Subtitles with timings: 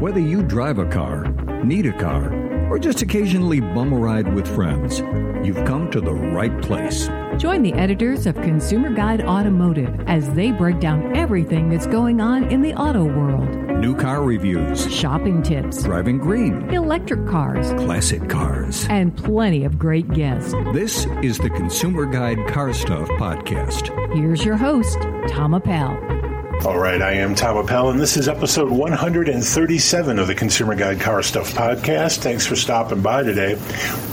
[0.00, 1.24] Whether you drive a car,
[1.64, 2.32] need a car,
[2.70, 5.00] or just occasionally bum a ride with friends,
[5.46, 7.08] you've come to the right place.
[7.38, 12.44] Join the editors of Consumer Guide Automotive as they break down everything that's going on
[12.50, 18.86] in the auto world New car reviews, shopping tips, driving green, electric cars, classic cars.
[18.88, 20.52] and plenty of great guests.
[20.72, 23.90] This is the Consumer Guide Car Stuff Podcast.
[24.14, 24.96] Here's your host,
[25.28, 26.13] Tom Appel.
[26.62, 30.98] All right, I am Tom Appel, and this is episode 137 of the Consumer Guide
[30.98, 32.20] Car Stuff Podcast.
[32.20, 33.56] Thanks for stopping by today.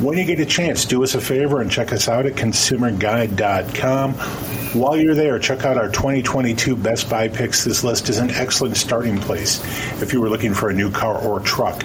[0.02, 4.61] When you get a chance, do us a favor and check us out at consumerguide.com.
[4.74, 7.66] While you're there, check out our 2022 Best Buy picks.
[7.66, 9.62] This list is an excellent starting place
[10.02, 11.84] if you were looking for a new car or truck.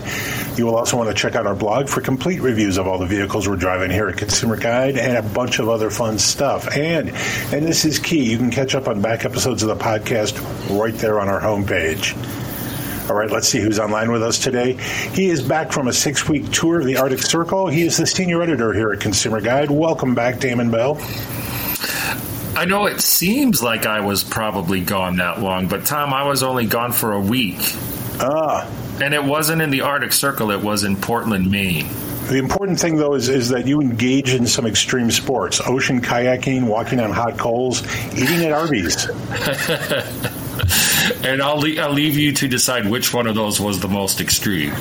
[0.57, 3.07] You will also want to check out our blog for complete reviews of all the
[3.07, 6.77] vehicles we're driving here at Consumer Guide and a bunch of other fun stuff.
[6.77, 7.09] And
[7.53, 10.39] and this is key, you can catch up on back episodes of the podcast
[10.79, 12.15] right there on our homepage.
[13.11, 14.75] All right, let's see who's online with us today.
[15.13, 17.67] He is back from a six week tour of the Arctic Circle.
[17.67, 19.73] He is the senior editor here at Consumer Guide.
[19.73, 21.01] Welcome back, Damon Bell.
[22.57, 26.43] I know it seems like I was probably gone that long, but Tom, I was
[26.43, 27.59] only gone for a week.
[28.19, 28.67] Ah,
[29.01, 31.87] And it wasn't in the Arctic Circle, it was in Portland, Maine.
[32.29, 36.67] the important thing, though, is, is that you engage in some extreme sports ocean kayaking,
[36.67, 37.83] walking on hot coals,
[38.15, 39.07] eating at Arby's.
[41.23, 44.21] And I'll, le- I'll leave you to decide which one of those was the most
[44.21, 44.71] extreme.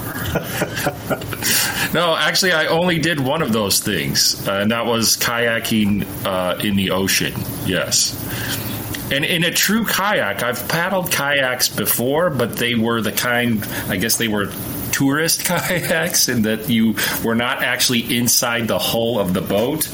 [1.96, 6.60] no, actually, I only did one of those things, uh, and that was kayaking uh,
[6.62, 7.32] in the ocean.
[7.66, 8.14] Yes.
[9.14, 13.96] And in a true kayak, I've paddled kayaks before, but they were the kind, I
[13.96, 14.52] guess they were
[14.92, 19.88] tourist kayaks in that you were not actually inside the hull of the boat.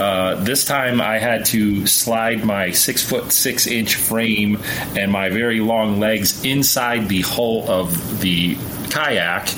[0.00, 4.58] Uh, this time I had to slide my six foot six inch frame
[4.96, 8.56] and my very long legs inside the hull of the
[8.90, 9.48] kayak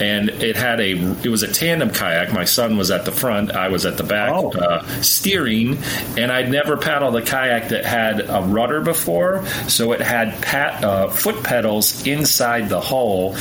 [0.00, 3.52] and it had a it was a tandem kayak my son was at the front
[3.52, 4.50] i was at the back Oh.
[4.52, 5.78] uh, steering
[6.16, 10.82] and i'd never paddled a kayak that had a rudder before so it had pat,
[10.84, 13.34] uh, foot pedals inside the hull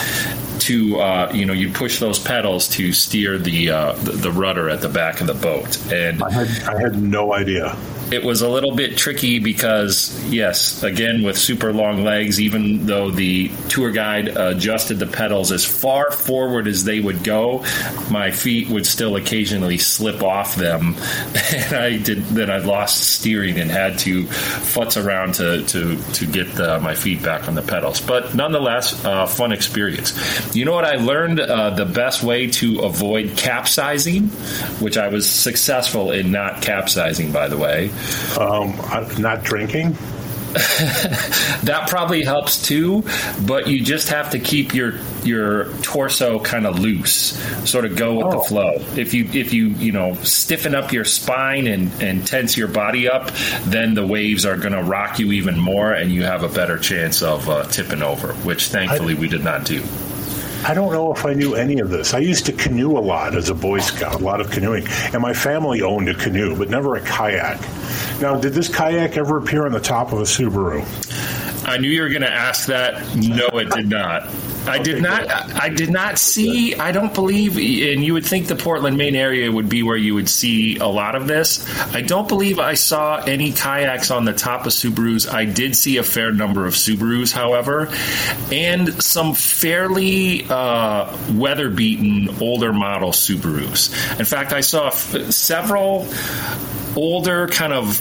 [0.59, 4.69] to uh, you know you push those pedals to steer the, uh, the the rudder
[4.69, 7.75] at the back of the boat and I had, I had no idea.
[8.11, 13.09] It was a little bit tricky because yes again with super long legs even though
[13.09, 17.63] the tour guide adjusted the pedals as far forward as they would go
[18.09, 20.95] my feet would still occasionally slip off them.
[21.51, 26.25] And i did then i lost steering and had to futz around to to to
[26.25, 27.99] get uh, my feet back on the pedals.
[28.01, 30.55] But nonetheless uh, fun experience.
[30.55, 34.27] You know what i learned uh, the best way to avoid capsizing
[34.79, 37.91] which i was successful in not capsizing by the way
[38.39, 38.75] Um,
[39.21, 39.97] not drinking.
[41.63, 43.05] that probably helps too
[43.47, 47.37] but you just have to keep your your torso kind of loose
[47.69, 48.31] sort of go with Oh.
[48.31, 52.57] the flow if you if you you know stiffen up your spine and and tense
[52.57, 53.31] your body up
[53.63, 56.77] then the waves are going to rock you even more and you have a better
[56.77, 59.81] chance of uh, tipping over which thankfully we did not do
[60.63, 62.13] I don't know if I knew any of this.
[62.13, 65.21] I used to canoe a lot as a Boy Scout, a lot of canoeing, and
[65.21, 67.59] my family owned a canoe, but never a kayak.
[68.21, 70.85] Now, did this kayak ever appear on the top of a Subaru?
[71.63, 73.15] I knew you were going to ask that.
[73.15, 74.29] No, it did not.
[74.67, 75.29] I did not.
[75.29, 76.75] I did not see.
[76.75, 80.13] I don't believe, and you would think the Portland, Maine area would be where you
[80.13, 81.65] would see a lot of this.
[81.95, 85.31] I don't believe I saw any kayaks on the top of Subarus.
[85.31, 87.91] I did see a fair number of Subarus, however,
[88.51, 94.19] and some fairly uh, weather-beaten older model Subarus.
[94.19, 96.07] In fact, I saw f- several
[96.95, 97.99] older kind of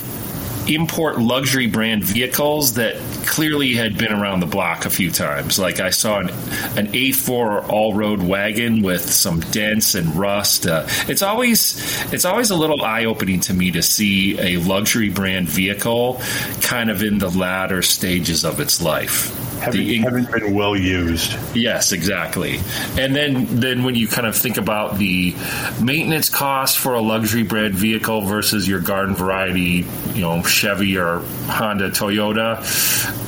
[0.75, 5.59] import luxury brand vehicles that clearly had been around the block a few times.
[5.59, 10.67] Like I saw an, an A4 all-road wagon with some dents and rust.
[10.67, 11.81] Uh, it's always
[12.13, 16.21] it's always a little eye-opening to me to see a luxury brand vehicle
[16.61, 19.50] kind of in the latter stages of its life.
[19.61, 21.37] Haven't, The- haven't been well used.
[21.55, 22.61] Yes, exactly.
[22.99, 25.35] And then then when you kind of think about the
[25.81, 29.85] maintenance cost for a luxury brand vehicle versus your garden variety,
[30.15, 32.57] you know, Chevy or Honda, Toyota,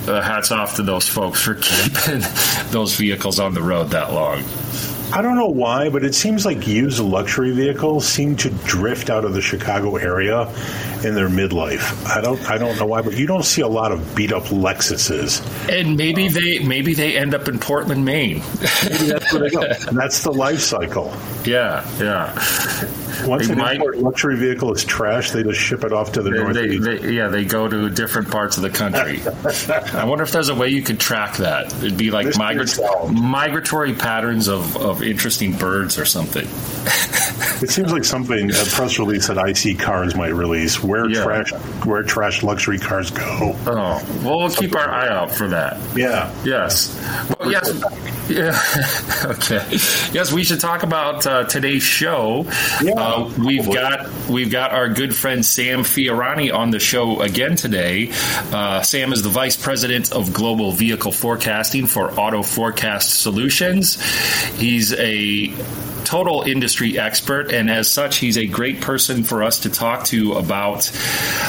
[0.08, 2.22] uh, hats off to those folks for keeping
[2.70, 4.42] those vehicles on the road that long.
[5.12, 9.24] I don't know why, but it seems like used luxury vehicles seem to drift out
[9.26, 10.48] of the Chicago area
[11.04, 12.06] in their midlife.
[12.06, 14.44] I don't I don't know why, but you don't see a lot of beat up
[14.44, 15.42] Lexuses.
[15.68, 18.38] And maybe they maybe they end up in Portland, Maine.
[18.88, 19.60] Maybe that's where they go.
[19.62, 21.12] And that's the life cycle.
[21.44, 22.32] Yeah, yeah.
[23.26, 26.22] Once They an might- import luxury vehicle is trash, they just ship it off to
[26.22, 26.84] the They, northeast.
[27.02, 29.20] they, yeah, they go to different parts of the country.
[29.98, 31.66] I wonder if there's a way you could track that.
[31.84, 36.46] It'd be like migra- um, migratory patterns of, of interesting birds or something.
[37.62, 40.82] It seems like something a press release that iSeeCars might release.
[40.82, 41.22] Where Yeah.
[41.22, 41.50] trash,
[41.84, 43.56] where trash luxury cars go.
[43.66, 45.78] Oh, well, we'll keep our eye out for that.
[45.96, 46.32] Yeah.
[46.44, 46.98] Yes.
[47.38, 47.70] Well, yes.
[48.28, 48.56] Yeah.
[49.32, 49.64] okay.
[50.12, 52.46] Yes, we should talk about uh, today's show.
[52.82, 53.74] Yeah, Uh, we've probably.
[53.74, 58.10] got we've got our good friend Sam Fiorani on the show again today.
[58.52, 64.00] Uh, Sam is the vice president of global vehicle forecasting for Auto Forecast Solutions.
[64.56, 65.54] He's a
[66.04, 70.32] total industry expert, and as such, he's a great person for us to talk to
[70.34, 70.86] about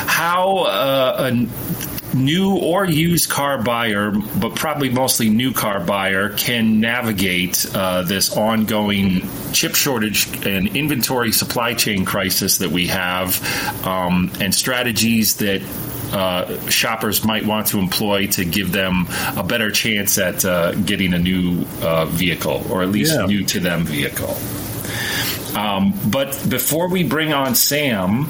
[0.05, 6.79] how uh, a new or used car buyer, but probably mostly new car buyer, can
[6.79, 14.31] navigate uh, this ongoing chip shortage and inventory supply chain crisis that we have, um,
[14.39, 15.61] and strategies that.
[16.13, 21.13] Uh, shoppers might want to employ to give them a better chance at uh, getting
[21.15, 23.25] a new uh, vehicle, or at least Yeah.
[23.25, 24.37] new to them vehicle.
[25.55, 28.27] Um, but before we bring on Sam,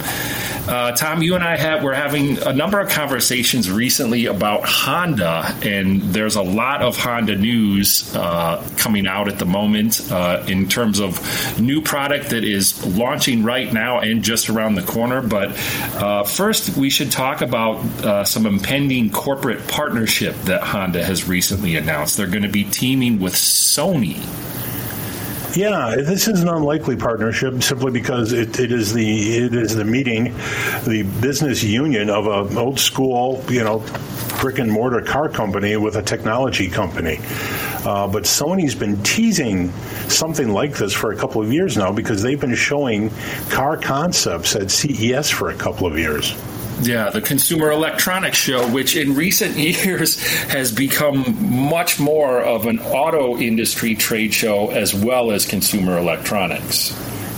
[0.68, 5.56] uh, Tom, you and I have we're having a number of conversations recently about Honda,
[5.62, 10.70] and there's a lot of Honda news uh, coming out at the moment uh, in
[10.70, 15.22] terms of new product that is launching right now and just around the corner.
[15.22, 15.50] But
[15.96, 21.76] uh, first, we should talk about uh, some impending corporate partnership that Honda has recently
[21.76, 22.16] announced.
[22.16, 24.24] They're going to be teaming with Sony.
[25.56, 29.86] Yeah, this is an unlikely partnership simply because it, it is the it is the
[29.86, 30.34] meeting,
[30.84, 33.86] the business union of an old school, you know,
[34.40, 37.20] brick and mortar car company with a technology company.
[37.86, 39.72] Uh, but Sony's been teasing
[40.10, 43.12] something like this for a couple of years now because they've been showing
[43.50, 46.36] car concepts at CES for a couple of years.
[46.84, 52.80] Yeah, the Consumer Electronics Show, which in recent years has become much more of an
[52.80, 56.92] auto industry trade show as well as consumer electronics.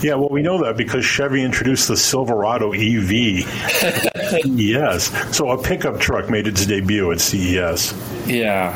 [0.04, 3.12] Yeah, well, we know that because Chevy introduced the Silverado EV.
[4.46, 7.94] yes, so a pickup truck made its debut at CES.
[8.28, 8.74] Yeah.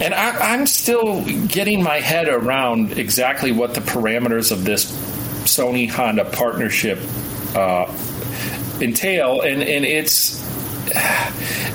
[0.00, 4.92] And I, I'm still getting my head around exactly what the parameters of this
[5.44, 6.98] Sony Honda partnership
[7.54, 7.86] uh,
[8.80, 10.42] entail, and and it's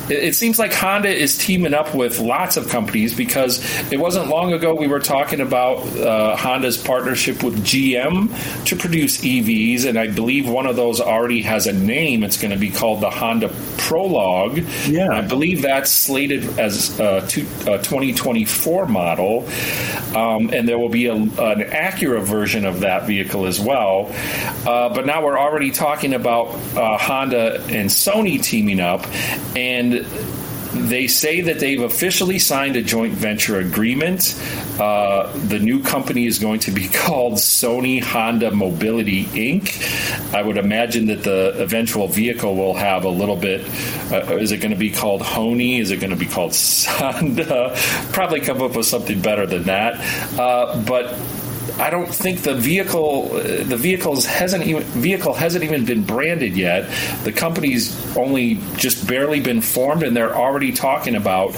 [0.09, 4.53] it seems like Honda is teaming up with lots of companies because it wasn't long
[4.53, 10.07] ago we were talking about uh, Honda's partnership with GM to produce EVs, and I
[10.07, 12.23] believe one of those already has a name.
[12.23, 13.49] It's going to be called the Honda
[13.83, 14.59] Prologue.
[14.87, 15.09] Yeah.
[15.09, 19.47] I believe that's slated as a, two, a 2024 model,
[20.15, 24.09] um, and there will be a, an Acura version of that vehicle as well.
[24.65, 26.47] Uh, but now we're already talking about
[26.77, 29.05] uh, Honda and Sony teaming up,
[29.55, 30.05] and
[30.89, 34.39] they say that they've officially signed a joint venture agreement.
[34.79, 40.33] Uh, the new company is going to be called Sony Honda Mobility Inc.
[40.33, 43.61] I would imagine that the eventual vehicle will have a little bit.
[44.11, 45.79] Uh, is it going to be called Honey?
[45.79, 46.53] Is it going to be called
[46.87, 47.73] Honda?
[48.11, 49.99] Probably come up with something better than that.
[50.37, 51.17] Uh, but
[51.79, 56.55] I don't think the vehicle uh, the vehicles hasn't even vehicle hasn't even been branded
[56.55, 56.89] yet.
[57.23, 61.55] The company's only just barely been formed, and they're already talking about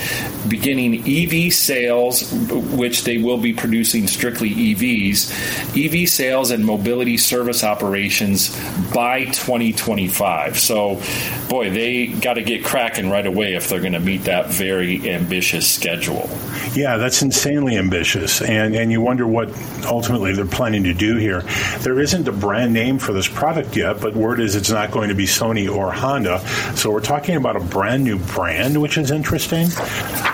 [0.48, 7.63] beginning EV sales, which they will be producing strictly EVs, EV sales and mobility service
[7.63, 8.56] operations
[8.94, 10.58] by 2025.
[10.58, 11.01] So,
[11.50, 15.10] boy, they got to get cracking right away if they're going to meet that very
[15.10, 16.30] ambitious schedule.
[16.74, 19.50] Yeah, that's insanely ambitious, and and you wonder what
[19.86, 21.42] ultimately they're planning to do here.
[21.80, 25.10] There isn't a brand name for this product yet, but word is it's not going
[25.10, 26.40] to be Sony or Honda.
[26.76, 29.68] So we're talking about a brand new brand, which is interesting.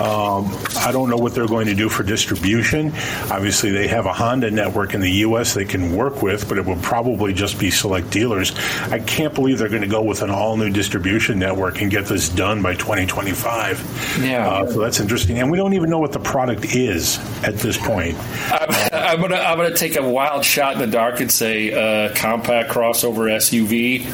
[0.02, 2.88] Um, I don't know what they're going to do for distribution.
[3.30, 5.54] Obviously, they have a Honda network in the U.S.
[5.54, 8.54] they can work with, but it will probably just be select dealers.
[8.90, 12.06] I can't believe they're going to go with an all new distribution network and get
[12.06, 14.20] this done by 2025.
[14.22, 14.48] Yeah.
[14.48, 17.78] Uh, so that's interesting, and we don't even know what the product is at this
[17.78, 18.18] point.
[18.52, 22.16] I'm, I'm gonna I'm gonna take a wild shot in the dark and say uh,
[22.16, 24.08] compact crossover SUV.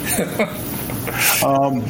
[1.41, 1.83] um,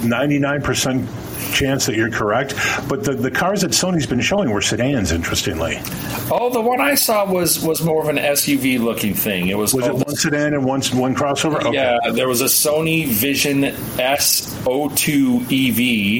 [0.00, 1.06] 99%
[1.52, 2.54] chance that you're correct.
[2.88, 5.78] But the, the cars that Sony's been showing were sedans, interestingly.
[6.30, 9.48] oh, the one I saw was was more of an SUV looking thing.
[9.48, 11.60] It was, Was it one sedan and one, one crossover?
[11.60, 11.74] Okay.
[11.74, 15.42] Yeah, there was a Sony Vision S02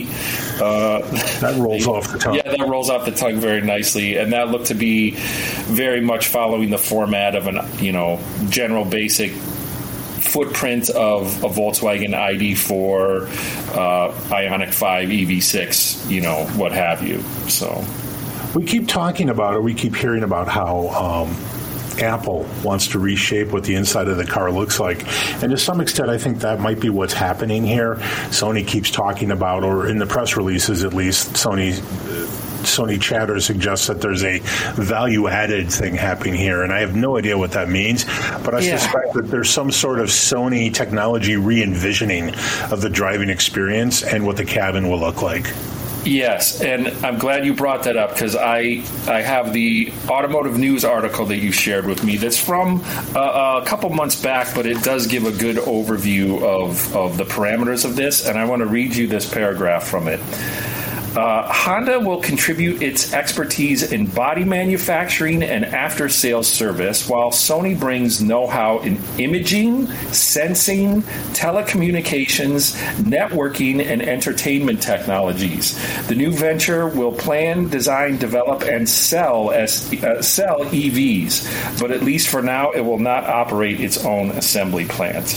[0.09, 0.61] EV.
[0.61, 0.99] Uh,
[1.39, 2.35] That rolls off the tongue.
[2.35, 5.13] Yeah, that rolls off the tongue very nicely, and that looked to be
[5.67, 8.19] very much following the format of an you know
[8.49, 9.33] general basic
[10.29, 13.23] footprint of a Volkswagen ID4,
[13.75, 17.23] uh, Ioniq 5, EV6, you know, what have you.
[17.49, 17.85] So
[18.55, 19.63] we keep talking about it.
[19.63, 20.89] We keep hearing about how.
[20.89, 21.37] Um,
[22.01, 25.05] Apple wants to reshape what the inside of the car looks like.
[25.43, 27.97] And to some extent, I think that might be what's happening here.
[28.31, 31.73] Sony keeps talking about, or in the press releases at least, Sony
[32.59, 34.39] Sony chatter suggests that there's a
[34.75, 38.05] value added thing happening here, and I have no idea what that means.
[38.45, 38.77] But I yeah.
[38.77, 42.35] suspect that there's some sort of Sony technology re envisioning
[42.71, 45.47] of the driving experience and what the cabin will look like.
[46.05, 50.85] Yes, and I'm glad you brought that up because I I have the automotive news
[50.85, 52.17] article that you shared with me.
[52.17, 52.83] That's from
[53.15, 57.25] uh, a couple months back, but it does give a good overview of of the
[57.25, 60.21] parameters of this, and I want to read you this paragraph from it.
[61.19, 67.77] Uh, Honda will contribute its expertise in body manufacturing and after sales service, while Sony
[67.77, 75.77] brings know how in imaging, sensing, telecommunications, networking, and entertainment technologies.
[76.07, 82.05] The new venture will plan, design, develop, and sell, as, uh, sell EVs, but at
[82.05, 85.37] least for now, it will not operate its own assembly plant.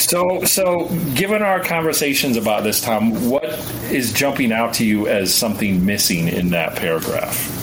[0.00, 3.44] So, so given our conversations about this, Tom, what
[3.90, 7.58] is jumping out to you as something missing in that paragraph?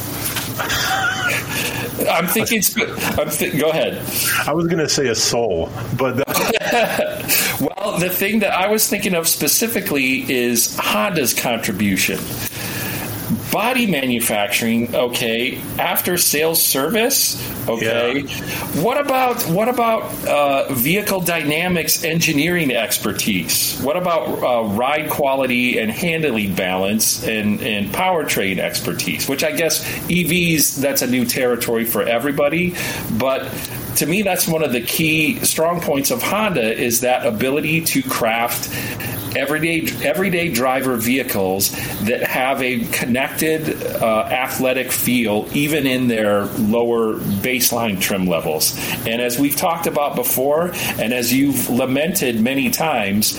[2.10, 2.62] I'm thinking.
[3.20, 3.98] I'm th- go ahead.
[4.48, 6.15] I was going to say a soul, but
[7.60, 12.20] well, the thing that I was thinking of specifically is Honda's contribution
[13.51, 18.19] body manufacturing okay after sales service okay.
[18.19, 18.81] Yeah.
[18.81, 23.79] what about what about uh, vehicle dynamics engineering expertise?
[23.81, 29.27] What about uh, ride quality and handling balance and, and powertrain expertise?
[29.27, 32.75] Which i guess evs that's a new territory for everybody
[33.17, 33.43] but
[33.98, 38.01] to me that's one of the key strong points of honda is that ability to
[38.03, 38.69] craft
[39.36, 41.72] everyday everyday driver vehicles
[42.05, 49.22] that have a connected uh, athletic feel even in their lower baseline trim levels and
[49.22, 53.38] as we've talked about before and as you've lamented many times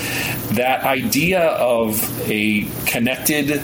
[0.50, 3.62] that idea of a connected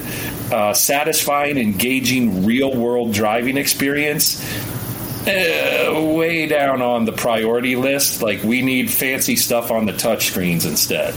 [0.52, 4.43] uh, satisfying engaging real world driving experience
[5.26, 8.23] uh, way down on the priority list.
[8.23, 11.14] Like we need fancy stuff on the touchscreens instead.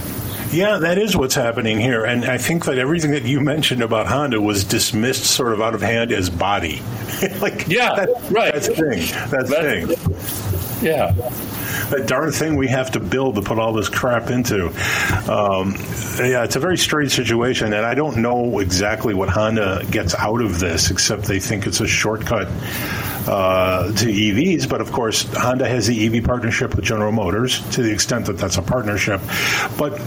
[0.51, 2.05] Yeah, that is what's happening here.
[2.05, 5.75] And I think that everything that you mentioned about Honda was dismissed sort of out
[5.75, 6.81] of hand as body.
[7.41, 8.53] like, yeah, that, right.
[8.53, 9.29] That's thing.
[9.29, 10.85] That's thing.
[10.85, 11.13] Yeah.
[11.89, 14.67] That darn thing we have to build to put all this crap into.
[15.31, 15.75] Um,
[16.19, 20.41] yeah, it's a very strange situation, and I don't know exactly what Honda gets out
[20.41, 22.47] of this, except they think it's a shortcut
[23.27, 24.69] uh, to EVs.
[24.69, 28.37] But of course, Honda has the EV partnership with General Motors to the extent that
[28.37, 29.21] that's a partnership.
[29.77, 30.01] But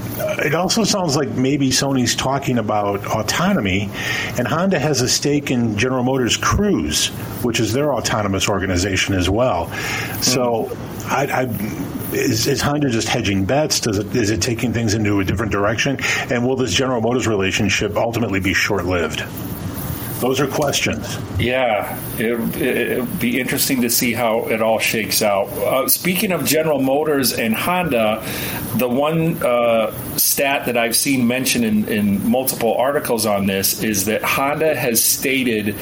[0.44, 3.90] it also sounds like maybe Sony's talking about autonomy,
[4.38, 7.08] and Honda has a stake in General Motors Cruise,
[7.42, 9.70] which is their autonomous organization as well.
[10.22, 10.89] So mm-hmm.
[11.10, 11.42] I, I
[12.14, 13.80] is, is, Honda just hedging bets?
[13.80, 15.98] Does it is it taking things into a different direction?
[16.30, 19.24] And will this General Motors relationship ultimately be short lived?
[20.20, 21.18] Those are questions.
[21.38, 25.48] Yeah, it, will be interesting to see how it all shakes out.
[25.48, 28.22] Uh, speaking of General Motors and Honda,
[28.76, 34.04] the one uh, stat that I've seen mentioned in, in multiple articles on this is
[34.04, 35.74] that Honda has stated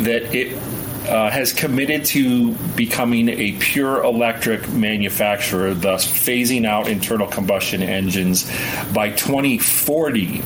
[0.00, 0.65] that it
[1.06, 8.50] uh, has committed to becoming a pure electric manufacturer, thus phasing out internal combustion engines
[8.92, 10.42] by 2040.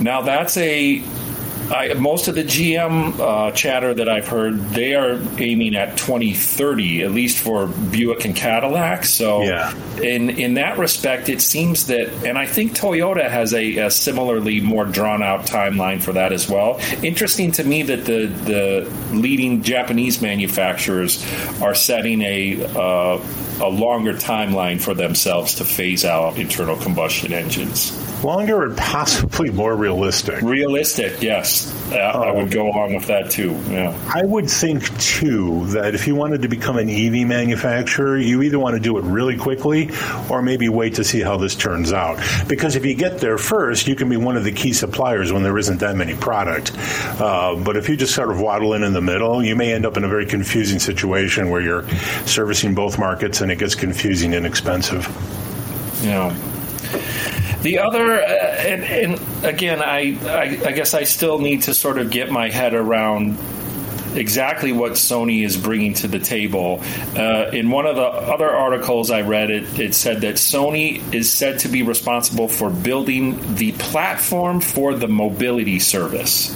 [0.00, 1.02] Now, that's a
[1.70, 7.02] I, most of the GM uh, chatter that I've heard, they are aiming at 2030,
[7.02, 9.04] at least for Buick and Cadillac.
[9.04, 9.74] So, yeah.
[10.00, 14.60] in in that respect, it seems that, and I think Toyota has a, a similarly
[14.60, 16.80] more drawn out timeline for that as well.
[17.02, 21.24] Interesting to me that the the leading Japanese manufacturers
[21.60, 23.20] are setting a uh,
[23.62, 28.09] a longer timeline for themselves to phase out internal combustion engines.
[28.22, 30.42] Longer and possibly more realistic.
[30.42, 31.74] Realistic, yes.
[31.90, 33.52] Uh, I would go along with that too.
[33.68, 33.96] Yeah.
[34.14, 38.58] I would think too that if you wanted to become an EV manufacturer, you either
[38.58, 39.90] want to do it really quickly
[40.28, 42.18] or maybe wait to see how this turns out.
[42.46, 45.42] Because if you get there first, you can be one of the key suppliers when
[45.42, 46.72] there isn't that many product.
[47.20, 49.86] Uh, but if you just sort of waddle in in the middle, you may end
[49.86, 51.88] up in a very confusing situation where you're
[52.26, 55.06] servicing both markets and it gets confusing and expensive.
[56.02, 56.34] Yeah.
[57.62, 61.98] The other, uh, and, and, again, I, I, I guess I still need to sort
[61.98, 63.38] of get my head around
[64.14, 66.82] exactly what Sony is bringing to the table.
[67.16, 71.32] Uh, in one of the other articles I read, it, it said that Sony is
[71.32, 76.54] said to be responsible for building the platform for the mobility service.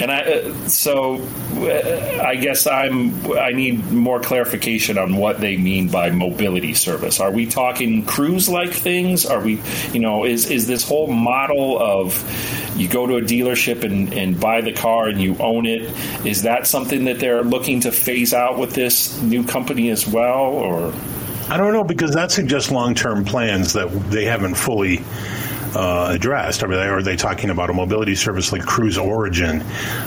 [0.00, 1.16] And I, uh, so
[1.56, 3.32] uh, I guess I'm.
[3.32, 7.20] I need more clarification on what they mean by mobility service.
[7.20, 9.26] Are we talking cruise-like things?
[9.26, 9.60] Are we,
[9.92, 12.16] you know, is is this whole model of
[12.76, 15.82] you go to a dealership and, and buy the car and you own it?
[16.24, 20.40] Is that something that they're looking to phase out with this new company as well,
[20.40, 20.94] or?
[21.48, 25.02] I don't know because that suggests long-term plans that they haven't fully
[25.74, 26.62] uh, addressed?
[26.62, 29.62] Are they, are they talking about a mobility service like Cruise Origin,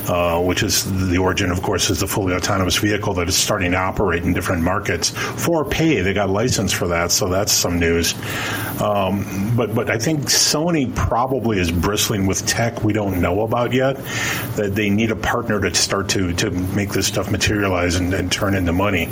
[0.07, 3.71] uh, which is the Origin, of course, is the fully autonomous vehicle that is starting
[3.71, 6.01] to operate in different markets for pay.
[6.01, 8.13] They got license for that, so that's some news.
[8.81, 13.73] Um, but but I think Sony probably is bristling with tech we don't know about
[13.73, 13.95] yet.
[14.55, 18.31] That they need a partner to start to to make this stuff materialize and, and
[18.31, 19.09] turn into money.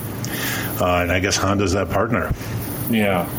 [0.80, 2.32] Uh, and I guess Honda's that partner.
[2.90, 3.30] Yeah.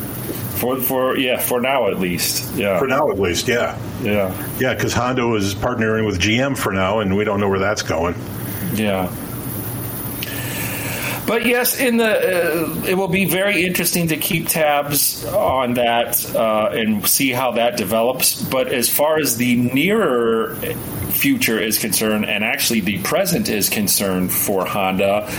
[0.55, 2.53] For for yeah, for now at least.
[2.55, 2.79] Yeah.
[2.79, 3.77] For now at least, yeah.
[4.01, 4.33] Yeah.
[4.59, 7.81] Yeah, because Honda is partnering with GM for now, and we don't know where that's
[7.81, 8.15] going.
[8.73, 9.13] Yeah.
[11.25, 16.35] But yes, in the uh, it will be very interesting to keep tabs on that
[16.35, 18.41] uh, and see how that develops.
[18.41, 20.55] But as far as the nearer
[21.13, 25.29] future is concerned, and actually the present is concerned for Honda,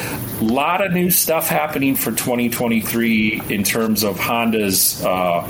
[0.41, 5.43] a lot of new stuff happening for 2023 in terms of Honda's uh,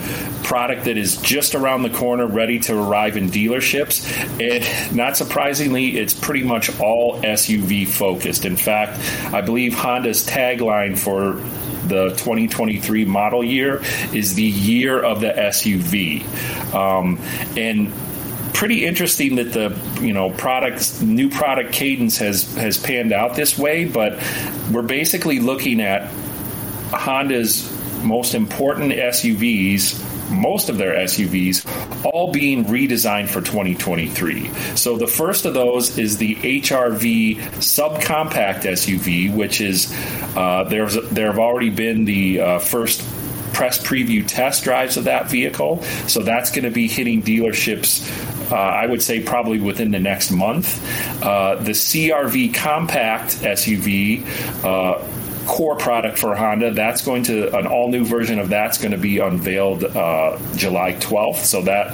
[0.42, 4.04] product that is just around the corner, ready to arrive in dealerships.
[4.40, 8.44] And not surprisingly, it's pretty much all SUV focused.
[8.44, 8.98] In fact,
[9.32, 11.34] I believe Honda's tagline for
[11.88, 16.24] the 2023 model year is the year of the SUV.
[16.74, 17.18] Um,
[17.56, 17.92] and
[18.54, 23.58] pretty interesting that the you know product new product cadence has has panned out this
[23.58, 24.12] way, but
[24.72, 26.10] we're basically looking at
[26.90, 27.70] Honda's
[28.02, 34.48] most important SUVs most of their SUVs all being redesigned for 2023.
[34.74, 39.92] So the first of those is the HRV subcompact SUV, which is
[40.36, 43.02] uh, there's there have already been the uh, first
[43.52, 45.82] press preview test drives of that vehicle.
[46.08, 48.02] So that's going to be hitting dealerships
[48.50, 50.82] uh, I would say probably within the next month.
[51.22, 54.24] Uh, the CRV compact SUV.
[54.62, 55.02] Uh,
[55.46, 56.72] core product for Honda.
[56.72, 60.94] That's going to an all new version of that's going to be unveiled uh, July
[60.94, 61.44] 12th.
[61.44, 61.92] So that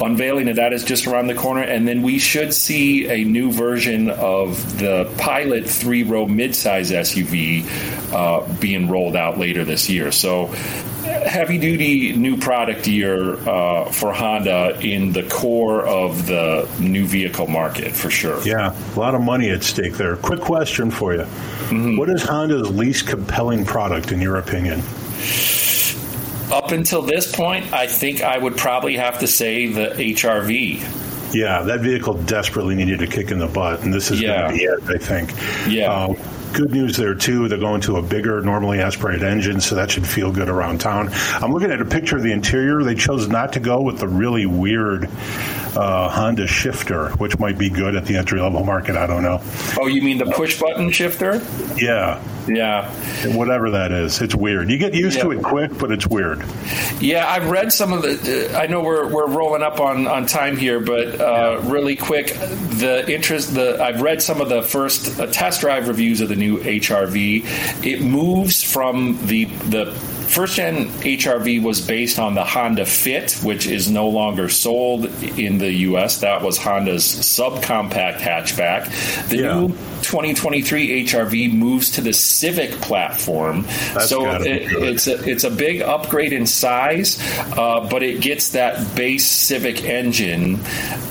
[0.00, 3.52] unveiling of that is just around the corner, and then we should see a new
[3.52, 7.64] version of the Pilot three row midsize SUV
[8.12, 10.12] uh, being rolled out later this year.
[10.12, 10.54] So
[11.10, 17.46] heavy duty new product year uh, for Honda in the core of the new vehicle
[17.46, 18.40] market for sure.
[18.42, 20.16] Yeah, a lot of money at stake there.
[20.16, 21.96] Quick question for you: mm-hmm.
[21.96, 24.82] what is Honda's least compelling product in your opinion?
[26.52, 31.32] Up until this point, I think I would probably have to say the HRV.
[31.32, 34.48] Yeah, that vehicle desperately needed a kick in the butt, and this is yeah.
[34.48, 34.82] going to be it.
[34.88, 35.32] I think.
[35.68, 35.92] Yeah.
[35.92, 36.14] Uh,
[36.52, 37.48] good news there too.
[37.48, 41.10] They're going to a bigger, normally aspirated engine, so that should feel good around town.
[41.12, 42.82] I'm looking at a picture of the interior.
[42.82, 45.08] They chose not to go with the really weird
[45.76, 48.96] uh, Honda shifter, which might be good at the entry level market.
[48.96, 49.40] I don't know.
[49.78, 51.40] Oh, you mean the push button shifter?
[51.76, 52.22] Yeah.
[52.48, 52.90] Yeah.
[53.36, 54.70] Whatever that is, it's weird.
[54.70, 55.24] You get used yeah.
[55.24, 56.42] to it quick, but it's weird.
[56.98, 58.50] Yeah, I've read some of the.
[58.52, 61.70] Uh, I know we're, we're rolling up on, on time here, but uh, yeah.
[61.70, 63.54] really quick, the interest.
[63.54, 67.84] The I've read some of the first uh, test drive reviews of the new HRV.
[67.84, 69.84] It moves from the the
[70.30, 75.58] first gen HRV was based on the Honda Fit, which is no longer sold in
[75.58, 76.20] the U.S.
[76.20, 79.28] That was Honda's subcompact hatchback.
[79.28, 79.54] The yeah.
[79.54, 79.68] new
[80.02, 83.62] 2023 HRV moves to the Civic platform.
[83.94, 87.18] That's so it, it's a it's a big upgrade in size,
[87.56, 90.60] uh, but it gets that base Civic engine,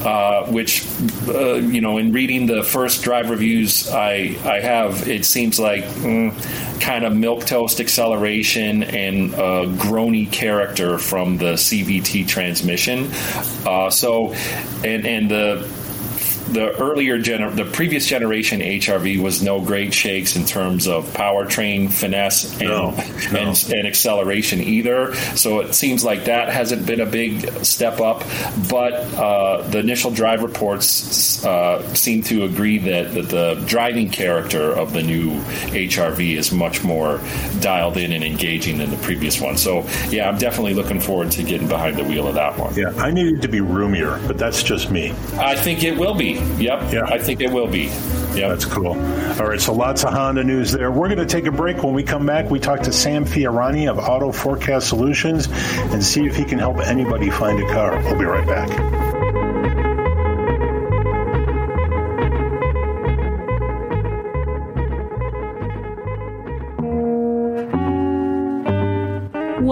[0.04, 0.86] uh, which
[1.28, 5.84] uh, you know, in reading the first drive reviews I I have, it seems like
[5.84, 13.10] mm, kind of milk toast acceleration and a groany character from the CVT transmission.
[13.66, 14.34] Uh, so,
[14.84, 15.68] and and the
[16.54, 21.92] the earlier gener- the previous generation HRV was no great shakes in terms of powertrain
[21.92, 23.40] finesse and, no, no.
[23.40, 25.16] and, and acceleration either.
[25.36, 28.24] So it seems like that hasn't been a big step up.
[28.70, 34.72] But uh, the initial drive reports uh, seem to agree that, that the driving character
[34.72, 35.32] of the new
[35.72, 37.20] HRV is much more
[37.60, 39.58] dialed in and engaging than the previous one.
[39.58, 42.74] So yeah, I'm definitely looking forward to getting behind the wheel of that one.
[42.76, 45.12] Yeah, I need it to be roomier, but that's just me.
[45.34, 46.39] I think it will be.
[46.60, 46.94] Yep.
[46.94, 47.04] Yeah.
[47.06, 47.92] I think it will be.
[48.36, 48.94] Yeah, That's cool.
[48.94, 50.92] All right, so lots of Honda news there.
[50.92, 51.84] We're going to take a break.
[51.84, 55.48] When we come back, we talk to Sam Fiorani of Auto Forecast Solutions
[55.92, 57.98] and see if he can help anybody find a car.
[58.04, 59.89] We'll be right back.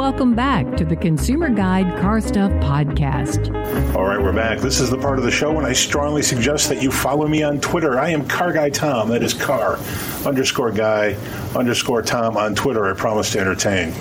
[0.09, 3.53] Welcome back to the Consumer Guide Car Stuff Podcast.
[3.93, 4.59] All right, we're back.
[4.59, 7.43] This is the part of the show when I strongly suggest that you follow me
[7.43, 7.99] on Twitter.
[7.99, 9.09] I am Car Guy Tom.
[9.09, 9.77] That is car
[10.25, 11.15] underscore guy
[11.57, 12.89] underscore Tom on Twitter.
[12.89, 13.93] I promise to entertain.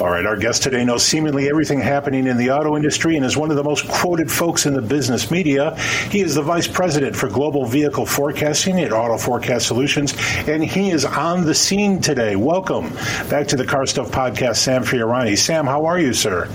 [0.00, 3.36] All right, our guest today knows seemingly everything happening in the auto industry and is
[3.36, 5.76] one of the most quoted folks in the business media.
[6.10, 10.14] He is the vice president for global vehicle forecasting at Auto Forecast Solutions,
[10.48, 12.34] and he is on the scene today.
[12.34, 12.88] Welcome
[13.28, 15.36] back to the Car Stuff Podcast, Sam Fiorani.
[15.36, 16.48] Sam, how are you, sir?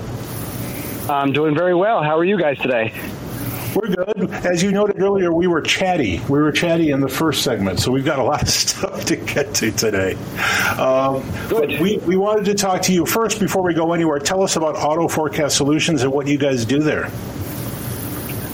[1.08, 2.02] I'm doing very well.
[2.02, 2.92] How are you guys today?
[3.76, 4.30] We're good.
[4.46, 6.20] As you noted earlier, we were chatty.
[6.30, 9.16] We were chatty in the first segment, so we've got a lot of stuff to
[9.16, 10.14] get to today.
[10.78, 14.18] Um, but we, we wanted to talk to you first before we go anywhere.
[14.18, 17.10] Tell us about Auto Forecast Solutions and what you guys do there.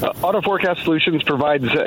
[0.02, 1.86] Uh, Auto Forecast Solutions provides uh,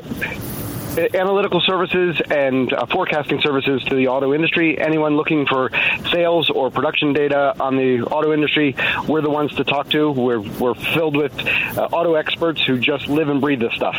[0.98, 4.80] analytical services and uh, forecasting services to the auto industry.
[4.80, 5.72] Anyone looking for
[6.12, 8.76] sales or production data on the auto industry,
[9.08, 10.12] we're the ones to talk to.
[10.12, 11.34] We're, we're filled with
[11.78, 13.96] uh, auto experts who just live and breathe this stuff.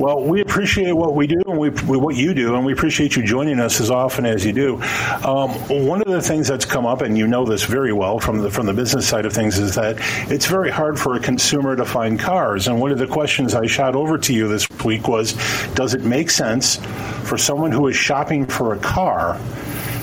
[0.00, 3.22] Well, we appreciate what we do and we, what you do, and we appreciate you
[3.22, 4.76] joining us as often as you do.
[5.22, 8.38] Um, one of the things that's come up, and you know this very well from
[8.38, 9.96] the from the business side of things, is that
[10.30, 12.66] it's very hard for a consumer to find cars.
[12.66, 15.34] And one of the questions I shot over to you this week was,
[15.74, 16.76] does it make sense
[17.24, 19.38] for someone who is shopping for a car?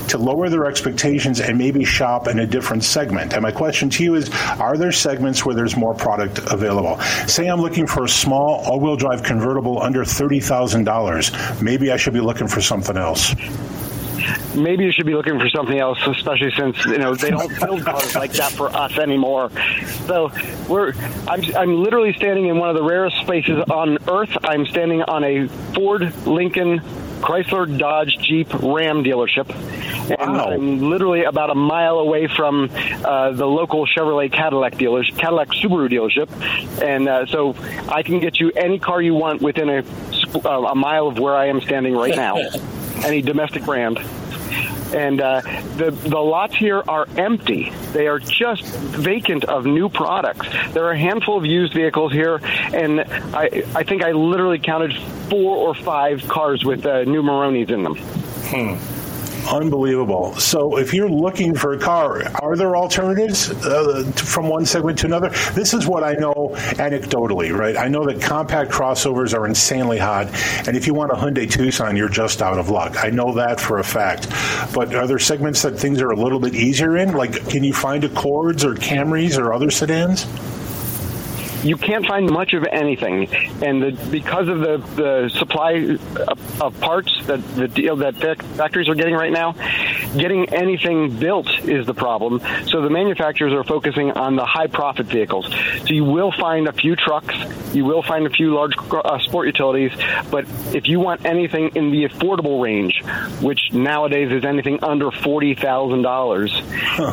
[0.09, 3.33] To lower their expectations and maybe shop in a different segment.
[3.33, 6.99] And my question to you is Are there segments where there's more product available?
[7.27, 11.61] Say I'm looking for a small all wheel drive convertible under $30,000.
[11.61, 13.33] Maybe I should be looking for something else
[14.55, 17.83] maybe you should be looking for something else, especially since you know they don't build
[17.83, 19.49] cars like that for us anymore.
[20.07, 20.31] So
[20.67, 20.93] we're
[21.27, 24.35] I'm I'm literally standing in one of the rarest spaces on earth.
[24.43, 26.81] I'm standing on a Ford Lincoln
[27.21, 29.47] Chrysler, Dodge, Jeep, Ram dealership.
[30.09, 30.51] And wow.
[30.51, 35.89] I'm literally about a mile away from uh, the local Chevrolet Cadillac dealership, Cadillac Subaru
[35.89, 36.29] dealership.
[36.81, 37.55] And uh, so
[37.89, 39.83] I can get you any car you want within a,
[40.45, 42.37] uh, a mile of where I am standing right now,
[43.03, 43.99] any domestic brand
[44.93, 45.41] and uh,
[45.75, 47.71] the the lots here are empty.
[47.91, 50.47] They are just vacant of new products.
[50.73, 54.95] There are a handful of used vehicles here, and I I think I literally counted
[55.29, 57.95] four or five cars with uh, new Monroneys in them.
[57.97, 58.96] Hmm
[59.51, 60.35] unbelievable.
[60.35, 65.07] So, if you're looking for a car, are there alternatives uh, from one segment to
[65.07, 65.29] another?
[65.53, 67.77] This is what I know anecdotally, right?
[67.77, 70.27] I know that compact crossovers are insanely hot,
[70.67, 73.03] and if you want a Hyundai Tucson, you're just out of luck.
[73.03, 74.27] I know that for a fact.
[74.73, 77.13] But are there segments that things are a little bit easier in?
[77.13, 80.25] Like, can you find Accords or Camrys or other sedans?
[81.63, 83.27] You can't find much of anything,
[83.63, 88.89] and the, because of the, the supply of, of parts that the deal that factories
[88.89, 89.53] are getting right now,
[90.17, 92.41] getting anything built is the problem.
[92.67, 95.47] So the manufacturers are focusing on the high profit vehicles.
[95.47, 97.35] So you will find a few trucks,
[97.73, 99.91] you will find a few large uh, sport utilities,
[100.31, 103.03] but if you want anything in the affordable range,
[103.41, 106.61] which nowadays is anything under forty thousand dollars,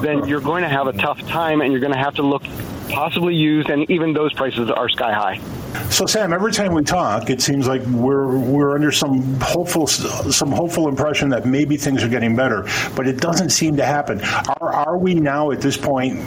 [0.02, 2.42] then you're going to have a tough time, and you're going to have to look
[2.88, 5.90] possibly used, and even those prices are sky high.
[5.90, 10.52] So, Sam, every time we talk, it seems like we're we're under some hopeful some
[10.52, 14.20] hopeful impression that maybe things are getting better, but it doesn't seem to happen.
[14.60, 16.22] Are are we now at this point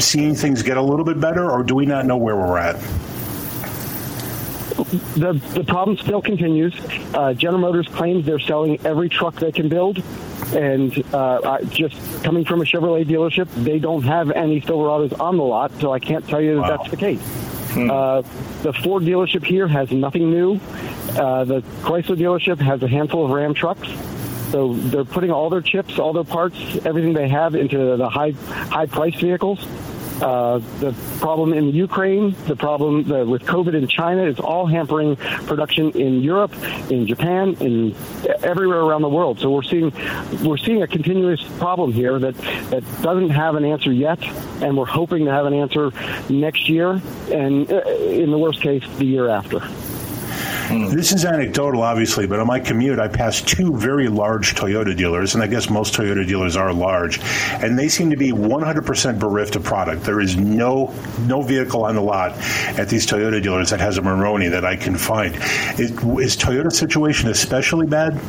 [0.00, 2.76] seeing things get a little bit better, or do we not know where we're at?
[5.14, 6.74] The the problem still continues.
[7.14, 10.02] Uh, General Motors claims they're selling every truck they can build
[10.54, 15.42] and uh, just coming from a Chevrolet dealership, they don't have any Silverados on the
[15.42, 16.76] lot, so I can't tell you that wow.
[16.76, 17.20] that's the case.
[17.72, 17.90] Hmm.
[17.90, 18.22] Uh,
[18.62, 20.60] the Ford dealership here has nothing new.
[21.10, 23.88] Uh, the Chrysler dealership has a handful of Ram trucks.
[24.50, 28.32] So they're putting all their chips, all their parts, everything they have into the high
[28.32, 29.64] high price vehicles.
[30.20, 35.16] Uh, the problem in Ukraine, the problem the, with COVID in China is all hampering
[35.16, 36.52] production in Europe,
[36.90, 37.94] in Japan, in
[38.42, 39.40] everywhere around the world.
[39.40, 39.92] So we're seeing
[40.44, 42.36] we're seeing a continuous problem here that
[42.70, 44.22] that doesn't have an answer yet,
[44.62, 45.90] and we're hoping to have an answer
[46.28, 47.00] next year,
[47.32, 49.60] and uh, in the worst case, the year after.
[50.70, 50.92] Mm.
[50.92, 55.34] This is anecdotal, obviously, but on my commute, I passed two very large Toyota dealers,
[55.34, 57.18] and I guess most Toyota dealers are large,
[57.60, 60.04] and they seem to be 100% bereft of product.
[60.04, 60.94] There is no
[61.26, 62.32] no vehicle on the lot
[62.78, 65.34] at these Toyota dealers that has a Monroney that I can find.
[65.78, 68.20] Is, is Toyota's situation especially bad?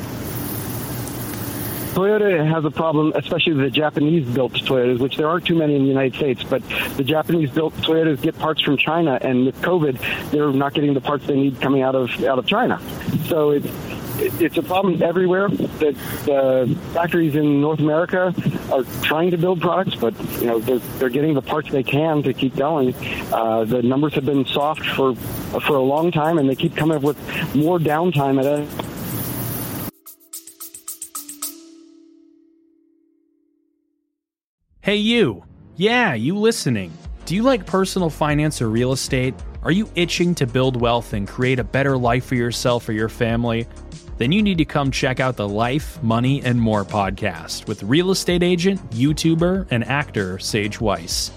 [1.93, 5.83] Toyota has a problem, especially the Japanese built Toyotas, which there aren't too many in
[5.83, 6.63] the United States, but
[6.95, 11.01] the Japanese built Toyotas get parts from China, and with COVID, they're not getting the
[11.01, 12.79] parts they need coming out of out of China.
[13.25, 13.67] So it's
[14.21, 15.49] it's a problem everywhere.
[15.49, 18.33] That the factories in North America
[18.71, 22.23] are trying to build products, but you know they're, they're getting the parts they can
[22.23, 22.95] to keep going.
[23.33, 26.97] Uh, the numbers have been soft for for a long time, and they keep coming
[26.97, 27.17] up with
[27.55, 28.90] more downtime at a
[34.91, 35.45] Hey, you.
[35.77, 36.91] Yeah, you listening.
[37.23, 39.33] Do you like personal finance or real estate?
[39.63, 43.07] Are you itching to build wealth and create a better life for yourself or your
[43.07, 43.69] family?
[44.17, 48.11] Then you need to come check out the Life, Money, and More podcast with real
[48.11, 51.31] estate agent, YouTuber, and actor Sage Weiss.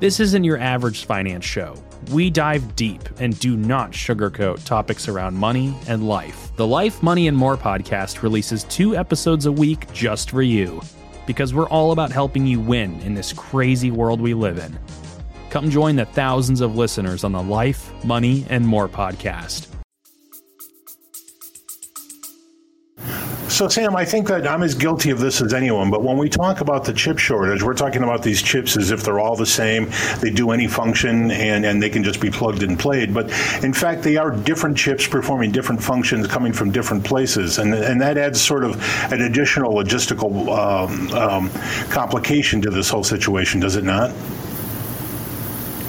[0.00, 1.80] This isn't your average finance show.
[2.10, 6.50] We dive deep and do not sugarcoat topics around money and life.
[6.56, 10.80] The Life, Money, and More podcast releases two episodes a week just for you
[11.26, 14.78] because we're all about helping you win in this crazy world we live in.
[15.50, 19.75] Come join the thousands of listeners on the Life, Money, and More podcast.
[23.56, 26.28] So, Sam, I think that I'm as guilty of this as anyone, but when we
[26.28, 29.46] talk about the chip shortage, we're talking about these chips as if they're all the
[29.46, 29.90] same,
[30.20, 33.14] they do any function, and, and they can just be plugged and played.
[33.14, 33.30] But
[33.64, 37.98] in fact, they are different chips performing different functions coming from different places, and, and
[38.02, 38.74] that adds sort of
[39.10, 41.50] an additional logistical um, um,
[41.88, 44.12] complication to this whole situation, does it not?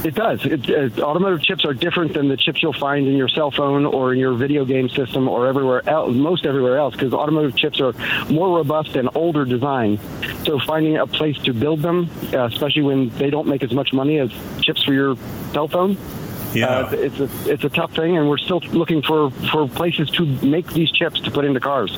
[0.03, 0.45] It does.
[0.45, 3.85] It, it, automotive chips are different than the chips you'll find in your cell phone
[3.85, 7.81] or in your video game system or everywhere else, most everywhere else, because automotive chips
[7.81, 7.93] are
[8.29, 9.99] more robust and older design.
[10.45, 13.91] So finding a place to build them, uh, especially when they don't make as much
[13.91, 14.31] money as
[14.61, 15.17] chips for your
[15.51, 15.97] cell phone,
[16.53, 16.67] yeah.
[16.67, 20.25] Uh, it's a it's a tough thing, and we're still looking for for places to
[20.25, 21.97] make these chips to put into cars.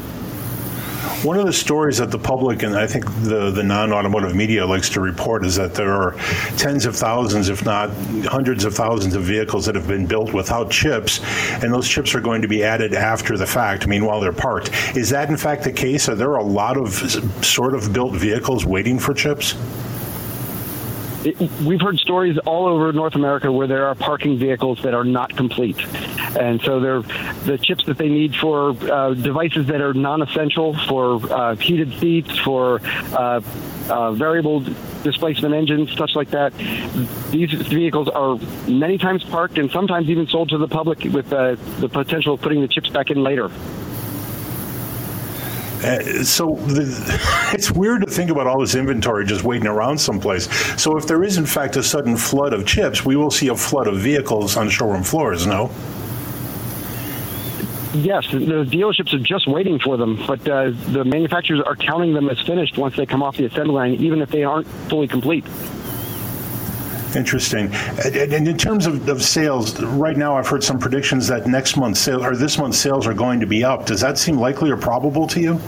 [1.23, 4.65] One of the stories that the public and I think the, the non automotive media
[4.65, 6.13] likes to report is that there are
[6.55, 7.89] tens of thousands, if not
[8.25, 11.19] hundreds of thousands, of vehicles that have been built without chips,
[11.61, 14.71] and those chips are going to be added after the fact, meanwhile they're parked.
[14.95, 16.07] Is that in fact the case?
[16.07, 16.93] Are there a lot of
[17.43, 19.55] sort of built vehicles waiting for chips?
[21.65, 25.35] We've heard stories all over North America where there are parking vehicles that are not
[25.35, 25.79] complete,
[26.37, 27.01] and so they're
[27.45, 32.37] the chips that they need for uh, devices that are non-essential, for uh, heated seats,
[32.39, 32.81] for
[33.13, 33.41] uh,
[33.89, 34.63] uh variable
[35.03, 36.53] displacement engines, such like that.
[37.31, 41.55] These vehicles are many times parked and sometimes even sold to the public with uh,
[41.79, 43.49] the potential of putting the chips back in later.
[45.83, 47.19] Uh, so the,
[47.53, 50.49] it's weird to think about all this inventory just waiting around someplace.
[50.81, 53.55] So if there is in fact a sudden flood of chips, we will see a
[53.55, 55.47] flood of vehicles on showroom floors.
[55.47, 55.71] No.
[57.93, 58.37] Yes, the
[58.69, 62.77] dealerships are just waiting for them, but uh, the manufacturers are counting them as finished
[62.77, 65.43] once they come off the assembly line, even if they aren't fully complete.
[67.15, 67.73] Interesting.
[67.73, 71.99] And in terms of, of, sales, right now I've heard some predictions that next month's
[71.99, 73.85] sales or this month's sales are going to be up.
[73.85, 75.59] Does that seem likely or probable to you?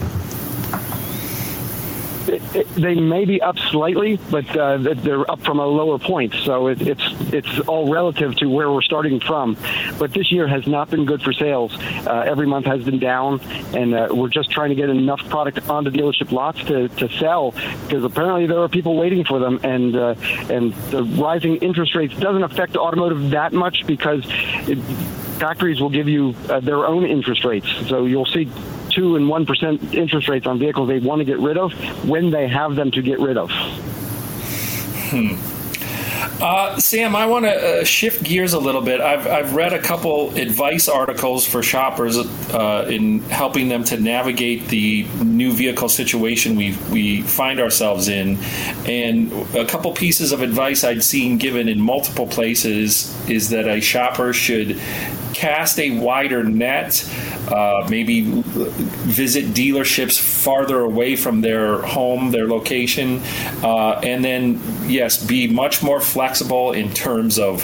[2.26, 6.34] They may be up slightly, but uh, they're up from a lower point.
[6.44, 9.56] So it, it's it's all relative to where we're starting from.
[9.98, 11.76] But this year has not been good for sales.
[12.06, 13.40] Uh, every month has been down,
[13.74, 17.52] and uh, we're just trying to get enough product onto dealership lots to, to sell
[17.86, 19.60] because apparently there are people waiting for them.
[19.62, 20.14] And uh,
[20.48, 24.24] and the rising interest rates doesn't affect automotive that much because.
[25.38, 27.66] Factories will give you uh, their own interest rates.
[27.88, 28.48] So you'll see
[28.92, 31.72] two and one percent interest rates on vehicles they want to get rid of
[32.08, 33.50] when they have them to get rid of.
[35.10, 35.51] Hmm.
[36.42, 39.00] Uh, Sam, I want to uh, shift gears a little bit.
[39.00, 44.66] I've, I've read a couple advice articles for shoppers uh, in helping them to navigate
[44.66, 48.38] the new vehicle situation we, we find ourselves in.
[48.86, 53.80] And a couple pieces of advice I'd seen given in multiple places is that a
[53.80, 54.80] shopper should
[55.32, 57.08] cast a wider net,
[57.48, 63.20] uh, maybe visit dealerships farther away from their home, their location,
[63.62, 66.31] uh, and then, yes, be much more flexible
[66.72, 67.62] in terms of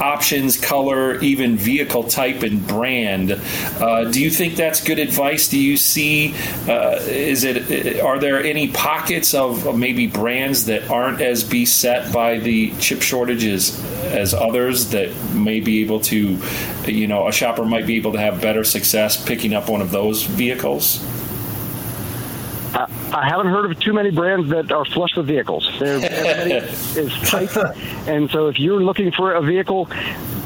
[0.00, 3.32] options, color, even vehicle type and brand.
[3.32, 5.48] Uh, do you think that's good advice?
[5.48, 6.34] Do you see,
[6.68, 12.12] uh, is it, are there any pockets of, of maybe brands that aren't as beset
[12.12, 16.38] by the chip shortages as others that may be able to,
[16.86, 19.90] you know, a shopper might be able to have better success picking up one of
[19.90, 21.04] those vehicles?
[23.12, 25.68] I haven't heard of too many brands that are flush with vehicles.
[25.80, 26.52] everybody
[27.00, 27.56] is tight,
[28.08, 29.88] and so if you're looking for a vehicle,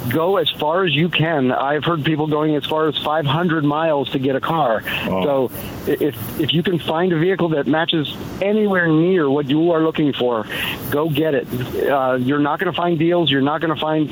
[0.08, 1.52] go as far as you can.
[1.52, 4.82] I've heard people going as far as 500 miles to get a car.
[4.86, 5.24] Oh.
[5.24, 5.50] So
[5.86, 10.12] if if you can find a vehicle that matches anywhere near what you are looking
[10.12, 10.46] for,
[10.90, 11.46] go get it.
[11.88, 13.30] Uh, you're not going to find deals.
[13.30, 14.08] You're not going to find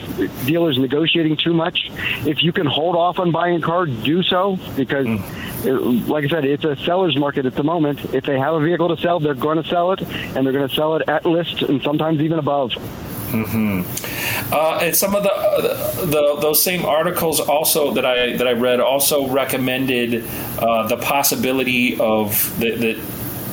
[0.46, 1.90] dealers negotiating too much.
[2.26, 5.06] If you can hold off on buying a car, do so because.
[5.06, 8.14] Mm like I said, it's a seller's market at the moment.
[8.14, 10.68] If they have a vehicle to sell, they're going to sell it, and they're going
[10.68, 12.72] to sell it at list and sometimes even above.
[13.32, 14.52] Mm-hmm.
[14.52, 18.78] Uh, and some of the, the, those same articles also that I that I read
[18.80, 20.24] also recommended
[20.58, 23.00] uh, the possibility of that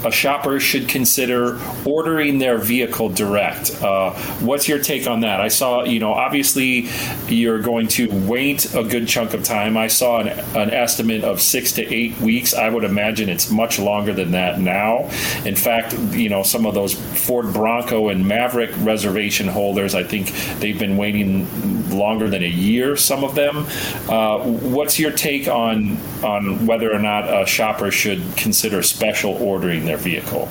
[0.06, 3.82] a shopper should consider ordering their vehicle direct.
[3.82, 5.42] Uh, what's your take on that?
[5.42, 6.90] I saw, you know, obviously
[7.28, 9.78] you're going to wait a good chunk of time.
[9.78, 12.54] I saw an, an estimate of six to eight weeks.
[12.54, 15.10] I would imagine it's much longer than that now.
[15.46, 20.32] In fact, you know, some of those Ford Bronco and Maverick reservation holders, I think
[20.60, 21.48] they've been waiting
[21.90, 22.96] longer than a year.
[22.96, 23.66] Some of them.
[24.08, 29.86] Uh, what's your take on on whether or not a shopper should consider special ordering?
[29.90, 30.48] Their vehicle?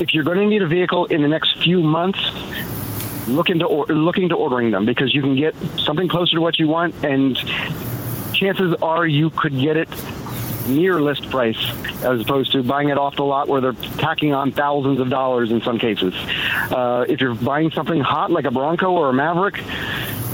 [0.00, 2.18] If you're going to need a vehicle in the next few months,
[3.28, 6.58] look into or, look into ordering them because you can get something closer to what
[6.58, 7.36] you want, and
[8.32, 9.88] chances are you could get it
[10.66, 11.58] near list price
[12.02, 15.50] as opposed to buying it off the lot where they're tacking on thousands of dollars
[15.50, 16.14] in some cases.
[16.70, 19.62] Uh, if you're buying something hot like a Bronco or a Maverick,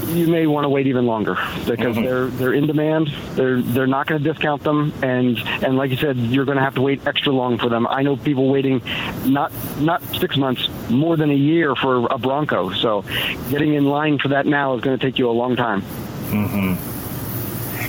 [0.07, 2.03] you may want to wait even longer because mm-hmm.
[2.03, 3.09] they're they're in demand.
[3.35, 6.63] They're they're not going to discount them, and and like you said, you're going to
[6.63, 7.87] have to wait extra long for them.
[7.87, 8.81] I know people waiting
[9.25, 12.71] not not six months, more than a year for a Bronco.
[12.71, 13.03] So
[13.49, 15.81] getting in line for that now is going to take you a long time.
[15.81, 16.96] Mm-hmm.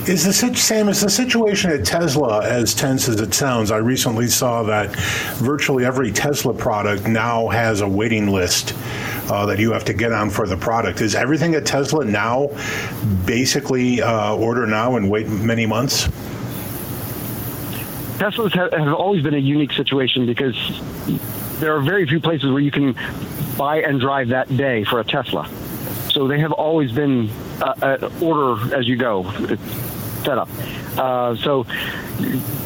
[0.07, 0.89] Is the Sam?
[0.89, 3.69] Is the situation at Tesla as tense as it sounds?
[3.69, 4.95] I recently saw that
[5.35, 8.73] virtually every Tesla product now has a waiting list
[9.29, 11.01] uh, that you have to get on for the product.
[11.01, 12.49] Is everything at Tesla now
[13.25, 16.07] basically uh, order now and wait many months?
[18.17, 20.55] Teslas have, always been a unique situation because
[21.59, 22.95] there are very few places where you can
[23.57, 25.47] buy and drive that day for a Tesla.
[26.11, 27.29] So they have always been
[27.61, 29.23] uh, order as you go
[30.29, 30.49] setup.
[30.97, 31.65] Uh, so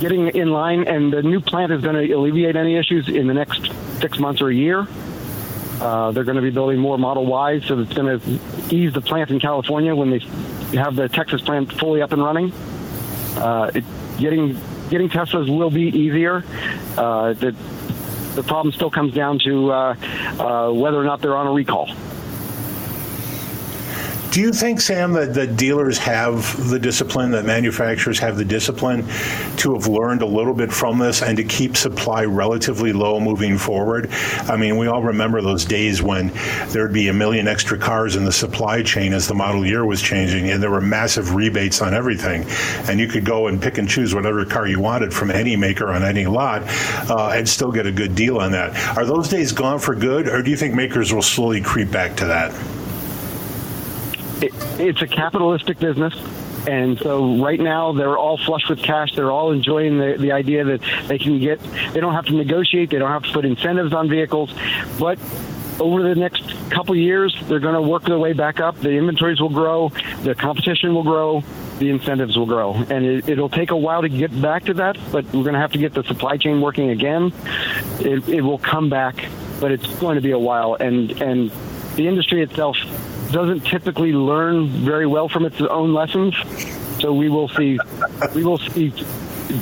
[0.01, 3.33] getting in line, and the new plant is going to alleviate any issues in the
[3.33, 3.71] next
[4.01, 4.87] six months or a year.
[5.79, 8.39] Uh, they're going to be building more Model Ys, so it's going to
[8.75, 10.19] ease the plant in California when they
[10.77, 12.51] have the Texas plant fully up and running.
[13.35, 13.83] Uh, it,
[14.19, 14.57] getting
[14.89, 16.43] getting Teslas will be easier.
[16.97, 17.55] Uh, the
[18.35, 19.95] the problem still comes down to uh,
[20.39, 21.89] uh, whether or not they're on a recall.
[24.33, 29.05] Do you think, Sam, that, dealers have the discipline, that manufacturers have the discipline
[29.57, 33.59] to have learned a little bit from this and to keep supply relatively low moving
[33.59, 34.09] forward?
[34.49, 36.31] I mean, we all remember those days when
[36.69, 40.01] there'd be a million extra cars in the supply chain as the model year was
[40.01, 42.43] changing, and there were massive rebates on everything.
[42.89, 45.91] And you could go and pick and choose whatever car you wanted from any maker
[45.91, 46.63] on any lot
[47.07, 48.97] uh, and still get a good deal on that.
[48.97, 52.15] Are those days gone for good, or do you think makers will slowly creep back
[52.15, 52.51] to that?
[54.43, 56.13] It, it's a capitalistic business.
[56.67, 59.15] And so right now they're all flush with cash.
[59.15, 61.59] They're all enjoying the, the idea that they can get,
[61.93, 62.89] they don't have to negotiate.
[62.89, 64.53] They don't have to put incentives on vehicles.
[64.97, 65.19] But
[65.79, 68.79] over the next couple years, they're going to work their way back up.
[68.79, 69.89] The inventories will grow.
[70.21, 71.43] The competition will grow.
[71.79, 72.73] The incentives will grow.
[72.73, 75.59] And it, will take a while to get back to that, but we're going to
[75.59, 77.33] have to get the supply chain working again.
[77.99, 79.27] It, it will come back,
[79.59, 80.75] but it's going to be a while.
[80.75, 81.51] And, and
[81.95, 82.77] the industry itself
[83.33, 86.35] doesn't typically learn very well from its own lessons.
[87.01, 87.79] So we will see,
[88.35, 88.91] we will see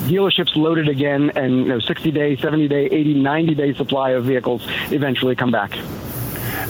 [0.08, 4.24] dealerships loaded again and you know, 60 day, 70 day, 80, 90 day supply of
[4.24, 5.76] vehicles eventually come back.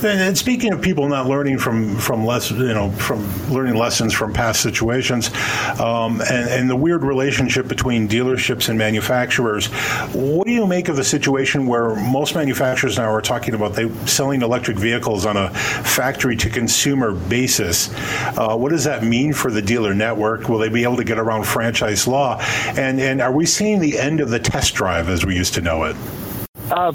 [0.04, 4.32] And speaking of people not learning from from less, you know, from learning lessons from
[4.32, 5.30] past situations,
[5.80, 9.66] um, and, and, the weird relationship between dealerships and manufacturers,
[10.12, 13.88] what do you make of the situation where most manufacturers now are talking about they
[14.06, 17.90] selling electric vehicles on a factory to consumer basis?
[18.38, 20.48] Uh, what does that mean for the dealer network?
[20.48, 22.38] Will they be able to get around franchise law?
[22.76, 25.60] And and are we seeing the end of the test drive as we used to
[25.60, 25.96] know it?
[26.72, 26.90] Uh,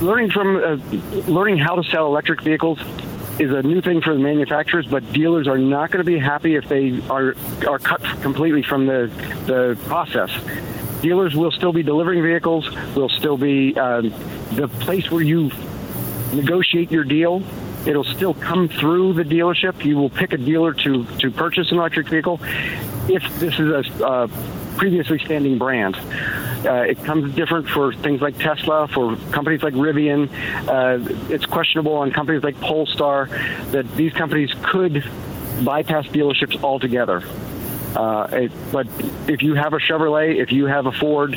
[0.00, 0.76] learning from uh,
[1.30, 2.78] learning how to sell electric vehicles
[3.38, 6.56] is a new thing for the manufacturers, but dealers are not going to be happy
[6.56, 7.34] if they are
[7.66, 9.10] are cut completely from the
[9.46, 10.30] the process.
[11.02, 14.12] Dealers will still be delivering vehicles, will still be um,
[14.52, 15.50] the place where you
[16.32, 17.42] negotiate your deal,
[17.86, 19.84] it'll still come through the dealership.
[19.84, 22.40] You will pick a dealer to to purchase an electric vehicle
[23.08, 24.28] if this is a uh,
[24.78, 25.96] previously standing brand.
[26.64, 30.30] Uh, it comes different for things like Tesla, for companies like Rivian.
[30.66, 33.26] Uh, it's questionable on companies like Polestar
[33.72, 35.04] that these companies could
[35.64, 37.22] bypass dealerships altogether.
[37.94, 38.86] Uh, it, but
[39.28, 41.32] if you have a Chevrolet, if you have a Ford,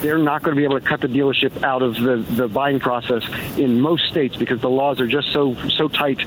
[0.00, 2.78] they're not going to be able to cut the dealership out of the, the buying
[2.78, 3.22] process
[3.56, 6.18] in most states because the laws are just so so tight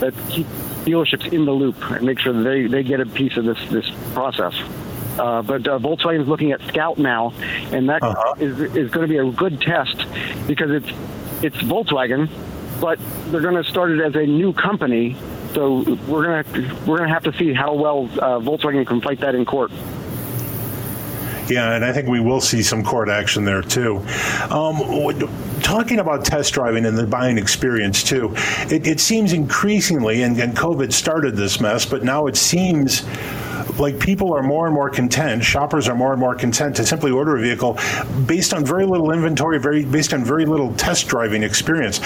[0.00, 0.46] that keep
[0.84, 3.58] dealerships in the loop and make sure that they, they get a piece of this
[3.70, 4.54] this process.
[5.20, 7.32] Uh, but uh, Volkswagen is looking at Scout now,
[7.72, 8.34] and that uh-huh.
[8.38, 10.06] is is going to be a good test
[10.46, 10.90] because it's
[11.42, 12.30] it's Volkswagen,
[12.80, 15.16] but they're going to start it as a new company.
[15.52, 19.34] So we're gonna we're gonna have to see how well uh, Volkswagen can fight that
[19.34, 19.70] in court.
[21.50, 23.96] Yeah, and I think we will see some court action there too.
[24.50, 24.78] Um,
[25.62, 28.32] talking about test driving and the buying experience too,
[28.70, 33.04] it, it seems increasingly, and, and COVID started this mess, but now it seems
[33.80, 37.10] like people are more and more content, shoppers are more and more content to simply
[37.10, 37.78] order a vehicle
[38.26, 41.98] based on very little inventory, very based on very little test driving experience.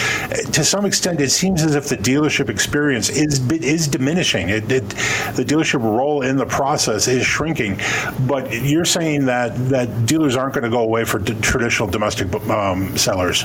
[0.52, 4.48] To some extent, it seems as if the dealership experience is is diminishing.
[4.48, 4.88] It, it,
[5.34, 7.80] the dealership role in the process is shrinking.
[8.26, 12.32] But you're saying that that dealers aren't going to go away for d- traditional domestic
[12.48, 13.44] um, sellers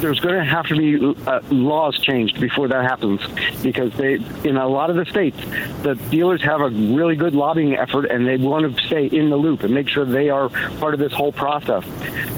[0.00, 3.20] there's going to have to be uh, laws changed before that happens
[3.62, 5.36] because they in a lot of the states
[5.82, 9.36] the dealers have a really good lobbying effort and they want to stay in the
[9.36, 11.84] loop and make sure they are part of this whole process.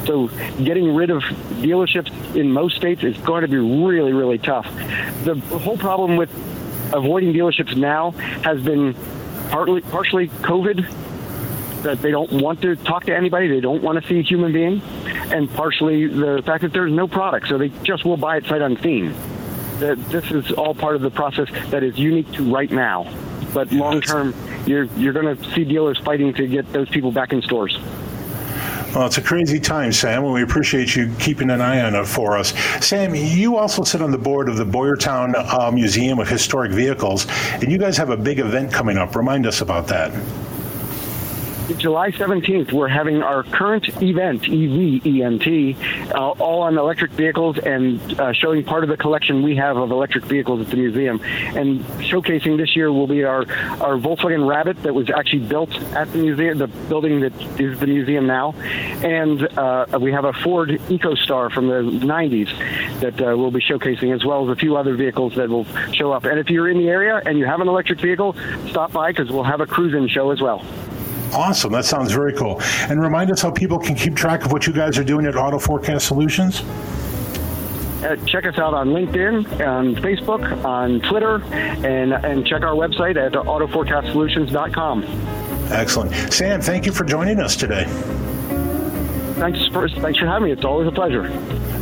[0.07, 0.29] So
[0.63, 1.23] getting rid of
[1.63, 4.67] dealerships in most states is going to be really really tough.
[5.25, 6.31] The whole problem with
[6.93, 8.95] avoiding dealerships now has been
[9.51, 10.89] partly partially covid
[11.83, 14.53] that they don't want to talk to anybody they don't want to see a human
[14.53, 14.83] being
[15.33, 18.63] and partially the fact that there's no product, so they just will buy it sight
[18.63, 19.15] unseen.
[19.79, 23.13] That this is all part of the process that is unique to right now.
[23.55, 24.35] But long term,
[24.67, 27.79] you're you're going to see dealers fighting to get those people back in stores.
[28.95, 32.07] Well, it's a crazy time, Sam, and we appreciate you keeping an eye on it
[32.07, 32.53] for us.
[32.85, 37.29] Sam, you also sit on the board of the Boyertown uh, Museum of Historic Vehicles,
[37.55, 39.15] and you guys have a big event coming up.
[39.15, 40.13] Remind us about that.
[41.79, 48.33] July 17th, we're having our current event, EV, uh, all on electric vehicles and uh,
[48.33, 51.21] showing part of the collection we have of electric vehicles at the museum.
[51.23, 53.41] And showcasing this year will be our,
[53.81, 57.87] our Volkswagen Rabbit that was actually built at the museum, the building that is the
[57.87, 58.53] museum now.
[59.03, 64.15] And uh, we have a Ford EcoStar from the 90s that uh, we'll be showcasing,
[64.15, 66.25] as well as a few other vehicles that will show up.
[66.25, 68.35] And if you're in the area and you have an electric vehicle,
[68.69, 70.65] stop by because we'll have a cruise-in show as well.
[71.33, 71.73] Awesome.
[71.73, 72.61] That sounds very cool.
[72.89, 75.37] And remind us how people can keep track of what you guys are doing at
[75.37, 76.63] Auto Forecast Solutions.
[78.03, 83.17] Uh, check us out on LinkedIn, on Facebook, on Twitter, and and check our website
[83.17, 85.05] at autoforecastsolutions.com.
[85.71, 86.33] Excellent.
[86.33, 87.85] Sam, thank you for joining us today.
[89.39, 90.53] Thanks for, thanks for having me.
[90.53, 91.25] It's always a pleasure.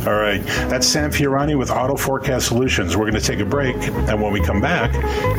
[0.07, 0.41] All right.
[0.69, 2.95] That's Sam Fiorani with Auto Forecast Solutions.
[2.95, 4.91] We're going to take a break, and when we come back,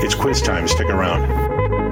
[0.03, 0.69] it's quiz time.
[0.69, 1.90] Stick around.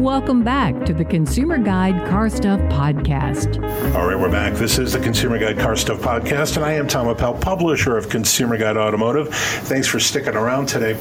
[0.00, 3.62] Welcome back to the Consumer Guide Car Stuff Podcast.
[3.94, 4.54] All right, we're back.
[4.54, 8.08] This is the Consumer Guide Car Stuff Podcast, and I am Tom Appel, publisher of
[8.08, 9.28] Consumer Guide Automotive.
[9.28, 10.94] Thanks for sticking around today.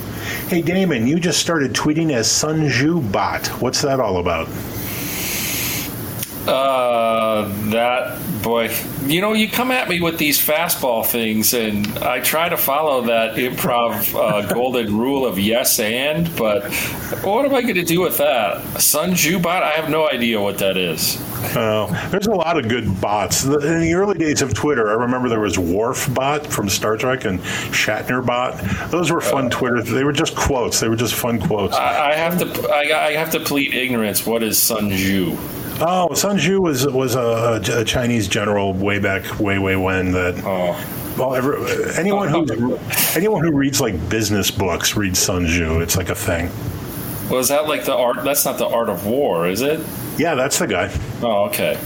[0.49, 3.47] Hey, Damon, you just started tweeting as Sun Tzu Bot.
[3.61, 4.49] What's that all about?
[6.49, 8.73] Uh, that boy,
[9.05, 13.03] you know, you come at me with these fastball things, and I try to follow
[13.03, 16.71] that improv uh, golden rule of yes and, but
[17.23, 18.81] what am I going to do with that?
[18.81, 19.63] Sun bot?
[19.63, 21.17] I have no idea what that is.
[21.55, 23.45] Oh, there's a lot of good bots.
[23.45, 27.25] In the early days of Twitter, I remember there was Worf bot from Star Trek
[27.25, 28.57] and Shatner bot.
[28.91, 29.81] Those were fun uh, Twitter.
[29.81, 30.79] They were just quotes.
[30.79, 31.75] They were just fun quotes.
[31.75, 32.69] I, I have to.
[32.69, 34.25] I, I, have to plead ignorance.
[34.25, 34.89] What is Sun
[35.81, 40.41] Oh, Sun Tzu was was a, a, Chinese general way back, way way when that.
[40.43, 40.95] Oh.
[41.17, 41.57] Well, every,
[41.97, 42.79] anyone oh, who
[43.15, 45.81] anyone who reads like business books reads Sun Tzu.
[45.81, 46.49] It's like a thing.
[47.29, 48.23] Well, is that like the art?
[48.23, 49.79] That's not the art of war, is it?
[50.17, 50.91] Yeah, that's the guy.
[51.21, 51.77] Oh, okay.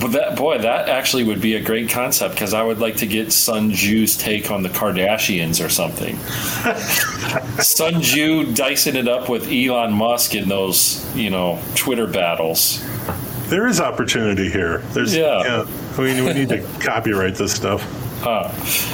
[0.00, 3.06] But that boy, that actually would be a great concept because I would like to
[3.06, 6.16] get Sun Tzu's take on the Kardashians or something.
[7.62, 12.84] Sun Tzu dicing it up with Elon Musk in those, you know, Twitter battles.
[13.50, 14.78] There is opportunity here.
[14.92, 15.42] There's yeah.
[15.42, 17.84] yeah we, we need to copyright this stuff.
[18.24, 18.48] Uh,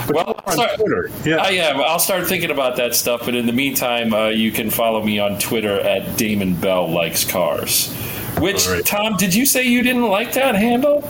[0.08, 1.10] well, I'll start, Twitter.
[1.24, 1.36] Yeah.
[1.36, 1.80] I am.
[1.80, 3.26] I'll start thinking about that stuff.
[3.26, 7.24] But in the meantime, uh, you can follow me on Twitter at Damon Bell likes
[7.24, 7.92] cars.
[8.38, 8.84] Which right.
[8.84, 11.02] Tom, did you say you didn't like that handle?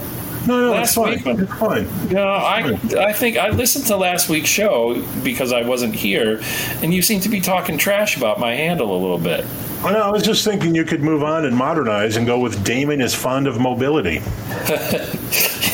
[0.46, 1.36] no, no, last it's fine.
[1.36, 2.08] week It's fine.
[2.08, 6.40] No, I I think I listened to last week's show because I wasn't here,
[6.82, 9.44] and you seem to be talking trash about my handle a little bit.
[9.82, 12.64] Well, no, I was just thinking you could move on and modernize and go with
[12.64, 14.22] Damon is fond of mobility.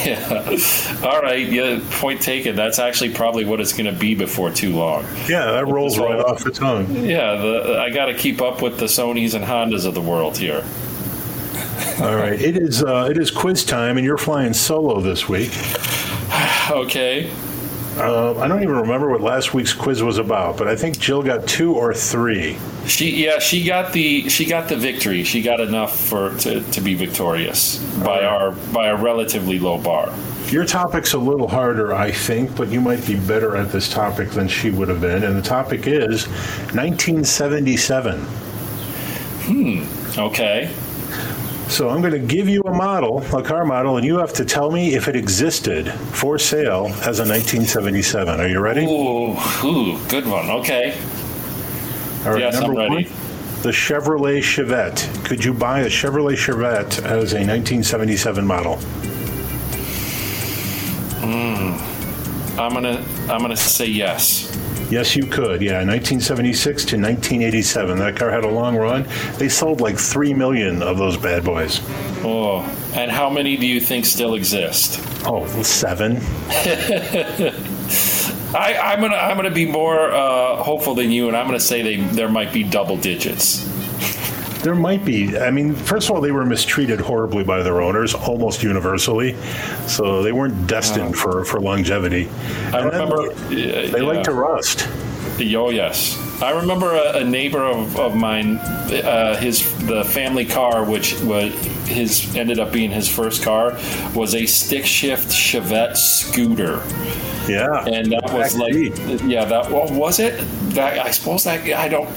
[0.05, 0.57] Yeah.
[1.05, 1.47] All right.
[1.49, 1.81] Yeah.
[1.93, 2.57] Point taken.
[2.57, 5.05] That's actually probably what it's going to be before too long.
[5.29, 6.25] Yeah, that rolls right right.
[6.25, 7.05] off the tongue.
[7.05, 7.37] Yeah.
[7.37, 10.65] The, I got to keep up with the Sonys and Hondas of the world here.
[12.01, 15.53] All right, it is uh, it is quiz time, and you're flying solo this week.
[16.71, 17.31] Okay.
[17.97, 21.23] Uh, I don't even remember what last week's quiz was about, but I think Jill
[21.23, 22.57] got two or three.
[22.87, 25.25] She yeah she got the she got the victory.
[25.25, 30.13] She got enough for to, to be victorious by our by a relatively low bar.
[30.49, 34.31] Your topic's a little harder, I think, but you might be better at this topic
[34.31, 35.25] than she would have been.
[35.25, 36.27] And the topic is
[36.75, 38.21] 1977.
[39.45, 40.19] Hmm.
[40.19, 40.71] Okay.
[41.73, 44.45] So I'm going to give you a model, a car model, and you have to
[44.45, 48.41] tell me if it existed for sale as a 1977.
[48.41, 48.85] Are you ready?
[48.85, 50.51] Ooh, ooh, good one.
[50.51, 50.95] Okay.
[52.27, 53.07] All right, yes, I'm ready.
[53.07, 55.25] one, the Chevrolet Chevette.
[55.25, 58.77] Could you buy a Chevrolet Chevette as a 1977 model?
[61.25, 62.61] Hmm.
[62.61, 64.55] I'm gonna I'm gonna say yes.
[64.93, 65.63] Yes, you could.
[65.63, 67.99] Yeah, 1976 to 1987.
[67.99, 69.09] That car had a long run.
[69.39, 71.81] They sold like 3 million of those bad boys.
[72.23, 72.61] Oh,
[72.93, 75.01] and how many do you think still exist?
[75.25, 76.19] Oh, seven.
[78.55, 81.81] I, I'm gonna I'm gonna be more uh, hopeful than you, and I'm gonna say
[81.81, 83.67] they there might be double digits.
[84.63, 85.37] There might be.
[85.37, 89.37] I mean, first of all, they were mistreated horribly by their owners, almost universally.
[89.89, 92.29] So they weren't destined for, for longevity.
[92.73, 94.89] I And remember They, they like to rust.
[95.41, 98.59] Oh yes, I remember a, a neighbor of, of mine.
[98.59, 101.53] Uh, his the family car, which was
[101.87, 103.77] his ended up being his first car,
[104.15, 106.83] was a stick shift Chevette scooter,
[107.51, 107.85] Yeah.
[107.87, 108.75] and that was like
[109.25, 110.39] yeah, that well, was it.
[110.75, 112.09] That I suppose that I don't.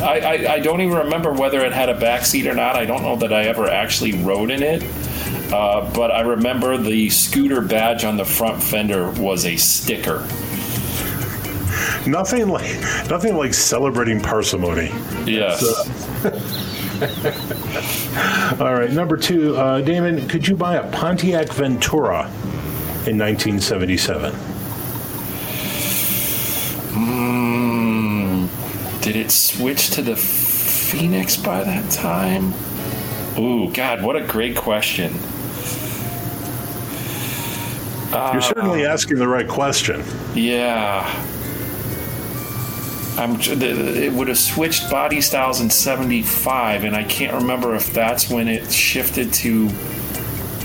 [0.00, 2.76] I, I, I don't even remember whether it had a back seat or not.
[2.76, 4.82] I don't know that I ever actually rode in it.
[5.52, 10.26] Uh, but I remember the scooter badge on the front fender was a sticker.
[12.06, 14.90] Nothing like nothing like celebrating parsimony.
[15.24, 15.62] Yes.
[18.60, 22.24] All right, number two, uh, Damon, could you buy a Pontiac Ventura
[23.06, 24.32] in 1977?
[29.12, 32.54] Did it switch to the Phoenix by that time?
[33.38, 35.12] Ooh, God, what a great question.
[38.10, 40.02] You're certainly asking the right question.
[40.34, 41.04] Yeah.
[43.18, 48.30] I'm, it would have switched body styles in 75, and I can't remember if that's
[48.30, 49.68] when it shifted to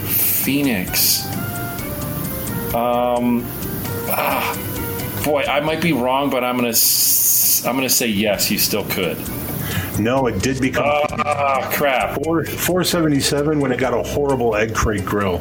[0.05, 1.25] Phoenix.
[2.73, 3.45] Um,
[4.09, 4.76] ah,
[5.27, 6.69] boy, I might be wrong, but I'm gonna
[7.65, 8.49] I'm gonna say yes.
[8.49, 9.17] You still could.
[9.99, 12.23] No, it did become Ah, crap.
[12.23, 15.39] 4, 477 when it got a horrible egg crate grill.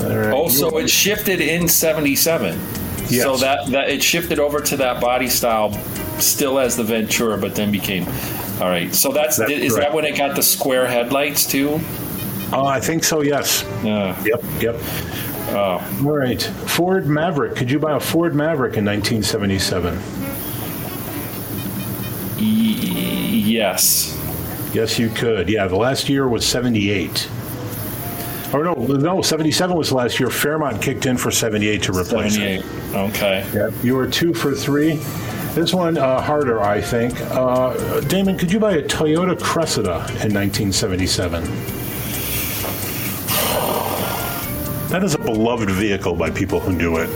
[0.00, 0.32] Right.
[0.32, 2.58] Oh, so it shifted in '77.
[2.58, 3.40] So Yes.
[3.40, 5.72] that that it shifted over to that body style,
[6.18, 8.06] still as the Ventura, but then became.
[8.60, 8.94] All right.
[8.94, 11.80] So that's, That's is that when it got the square headlights too?
[12.52, 13.64] Oh, I think so, yes.
[13.82, 14.14] Yeah.
[14.24, 14.76] Yep, yep.
[15.50, 16.40] Oh, All right.
[16.42, 17.56] Ford Maverick.
[17.56, 19.94] Could you buy a Ford Maverick in 1977?
[22.36, 24.18] y- yes.
[24.72, 25.48] Yes, you could.
[25.48, 27.28] Yeah, the last year was 78.
[28.54, 30.28] Or no, no, 77 was the last year.
[30.30, 32.62] Fairmont kicked in for 78 to replace it.
[32.62, 32.94] 78.
[33.10, 33.46] Okay.
[33.54, 34.96] Yeah, you were two for three.
[35.54, 37.18] This one uh, harder, I think.
[37.30, 41.42] Uh, Damon, could you buy a Toyota Cressida in 1977?
[44.92, 47.08] That is a beloved vehicle by people who do it.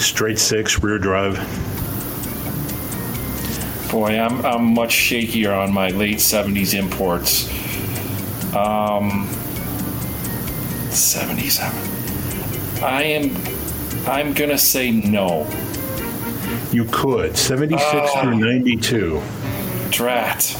[0.00, 1.34] Straight six, rear drive.
[3.92, 7.48] Boy, I'm I'm much shakier on my late '70s imports.
[8.56, 9.28] Um,
[10.90, 12.82] '77.
[12.82, 13.36] I am.
[14.08, 15.46] I'm gonna say no.
[16.72, 17.36] You could.
[17.36, 18.20] 76 Oh.
[18.22, 19.22] through 92.
[19.90, 20.56] Drat.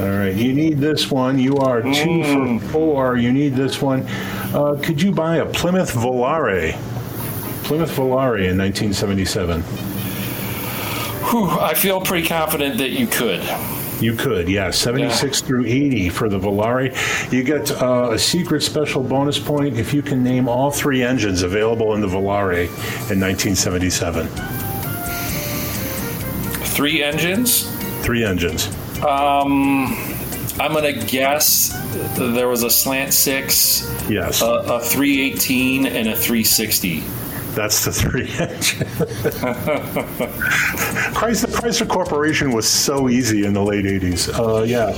[0.00, 1.38] All right, you need this one.
[1.38, 3.16] You are two for four.
[3.18, 4.06] You need this one.
[4.54, 6.72] Uh, could you buy a Plymouth Volare?
[7.64, 9.60] Plymouth Volare in 1977.
[11.30, 13.42] Whew, I feel pretty confident that you could.
[14.02, 14.70] You could, yeah.
[14.70, 15.46] 76 yeah.
[15.46, 16.92] through 80 for the Volare.
[17.30, 21.42] You get uh, a secret special bonus point if you can name all three engines
[21.42, 22.64] available in the Volare
[23.10, 24.26] in 1977.
[26.64, 27.70] Three engines?
[28.02, 28.68] Three engines.
[29.02, 29.96] Um,
[30.60, 31.70] I'm going to guess
[32.16, 37.02] there was a slant six, yes, a, a 318, and a 360.
[37.54, 38.86] That's the three engine.
[41.12, 44.32] Chrysler, Chrysler Corporation was so easy in the late 80s.
[44.32, 44.88] Uh, yeah.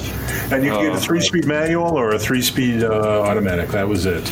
[0.55, 3.71] And you could get a three speed manual or a three speed uh, automatic.
[3.71, 4.27] That was it.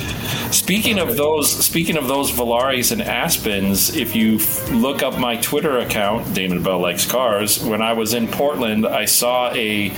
[0.53, 4.39] Speaking of those, speaking of those Volaris and Aspens, if you
[4.71, 7.63] look up my Twitter account, Damon Bell likes cars.
[7.63, 9.89] When I was in Portland, I saw a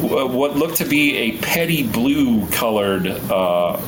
[0.00, 3.80] what looked to be a petty blue colored uh,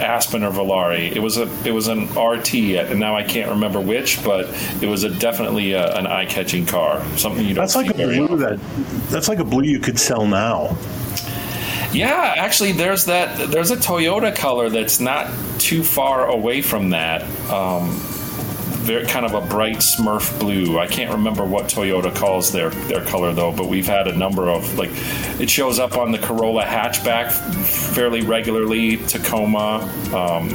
[0.00, 1.14] Aspen or Volare.
[1.14, 4.48] It was a it was an RT, and now I can't remember which, but
[4.82, 7.04] it was a definitely a, an eye catching car.
[7.16, 7.62] Something you don't.
[7.62, 8.58] That's like a blue that.
[9.10, 10.76] That's like a blue you could sell now.
[11.92, 13.50] Yeah, actually, there's that.
[13.50, 17.22] There's a Toyota color that's not too far away from that.
[17.50, 18.00] Um,
[18.80, 20.78] very kind of a bright Smurf blue.
[20.78, 24.48] I can't remember what Toyota calls their their color though, but we've had a number
[24.48, 24.90] of like
[25.40, 28.96] it shows up on the Corolla hatchback fairly regularly.
[28.96, 29.80] Tacoma.
[30.14, 30.48] Um,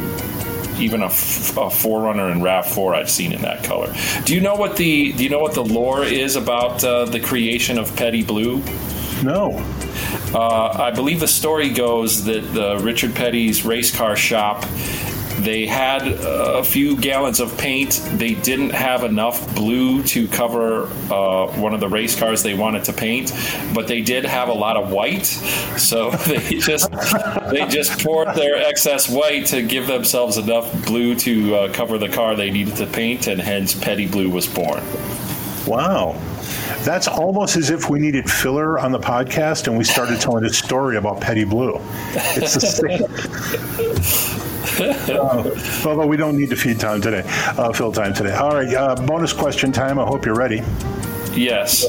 [0.77, 3.93] even a, 4Runner and Rav4 I've seen in that color.
[4.25, 7.19] Do you know what the Do you know what the lore is about uh, the
[7.21, 8.61] creation of Petty Blue?
[9.23, 9.51] No.
[10.33, 14.65] Uh, I believe the story goes that the Richard Petty's race car shop
[15.39, 18.01] they had a few gallons of paint.
[18.13, 22.85] They didn't have enough blue to cover uh, one of the race cars they wanted
[22.85, 23.33] to paint,
[23.73, 25.25] but they did have a lot of white.
[25.25, 26.91] So they just
[27.51, 32.09] they just poured their excess white to give themselves enough blue to uh, cover the
[32.09, 34.81] car they needed to paint, and hence Petty Blue was born.
[35.67, 36.19] Wow.
[36.83, 40.49] That's almost as if we needed filler on the podcast and we started telling a
[40.49, 41.79] story about Petty Blue.
[42.13, 42.59] It's the
[44.37, 44.51] same.
[44.79, 47.23] uh, although we don't need to feed time today,
[47.57, 48.33] uh, fill time today.
[48.33, 49.99] All right, uh, bonus question time.
[49.99, 50.61] I hope you're ready.
[51.33, 51.85] Yes.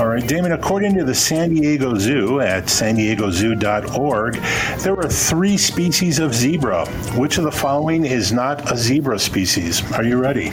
[0.00, 4.34] All right, Damon, according to the San Diego Zoo at san diego zoo.org,
[4.78, 6.86] there are three species of zebra.
[7.16, 9.82] Which of the following is not a zebra species?
[9.92, 10.52] Are you ready?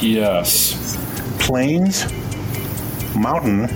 [0.00, 0.96] Yes.
[1.38, 2.06] Plains,
[3.14, 3.68] mountain,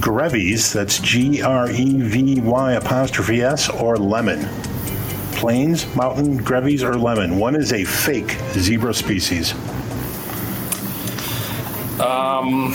[0.00, 4.46] Grevy's, that's G R E V Y apostrophe S, or lemon?
[5.36, 7.38] Plains, mountain, Grevy's, or lemon?
[7.38, 9.52] One is a fake zebra species.
[12.00, 12.74] Um,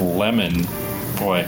[0.00, 0.66] lemon,
[1.18, 1.46] boy.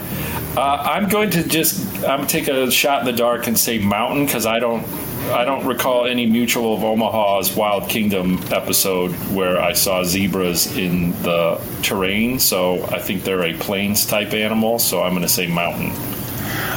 [0.57, 4.27] Uh, I'm going to just I'm take a shot in the dark and say mountain
[4.27, 4.87] because I don't
[5.31, 11.11] I don't recall any Mutual of Omaha's Wild Kingdom episode where I saw zebras in
[11.23, 12.39] the terrain.
[12.39, 14.79] So I think they're a plains type animal.
[14.79, 15.93] So I'm going to say mountain.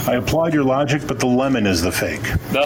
[0.08, 2.26] I applaud your logic, but the lemon is the fake.
[2.54, 2.64] No.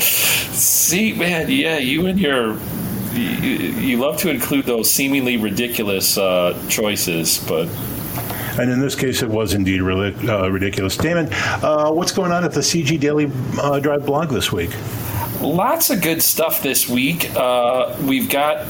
[0.00, 2.58] See, man, yeah, you and your
[3.12, 7.68] you, you love to include those seemingly ridiculous uh, choices, but
[8.58, 10.96] and in this case, it was indeed really uh, ridiculous.
[10.96, 13.30] Damon, uh, what's going on at the CG Daily
[13.60, 14.70] uh, Drive blog this week?
[15.40, 17.34] Lots of good stuff this week.
[17.34, 18.66] Uh, we've got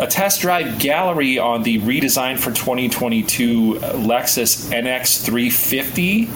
[0.00, 6.28] a test drive gallery on the redesign for 2022 Lexus NX 350.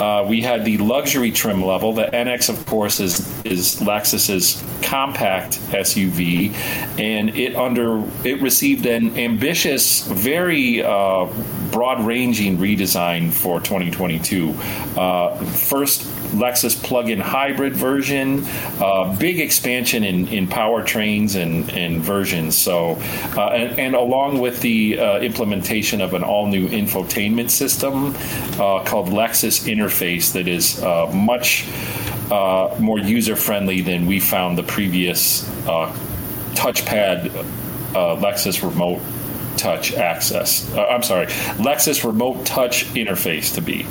[0.00, 1.92] Uh, we had the luxury trim level.
[1.92, 6.54] The NX, of course, is is Lexus's compact SUV,
[6.98, 11.26] and it under it received an ambitious, very uh,
[11.70, 14.50] broad-ranging redesign for 2022.
[14.96, 18.44] Uh, first Lexus plug-in hybrid version,
[18.80, 22.56] uh, big expansion in, in powertrains and, and versions.
[22.56, 22.92] So,
[23.36, 28.14] uh, and, and, along with the uh, implementation of an all-new infotainment system
[28.60, 31.66] uh, called Lexus Interface, that is uh, much
[32.30, 35.44] uh, more user-friendly than we found the previous
[36.54, 37.30] touchpad
[37.92, 39.00] Lexus remote
[39.56, 40.72] touch access.
[40.74, 41.26] I'm sorry,
[41.56, 43.86] Lexus remote touch interface to be.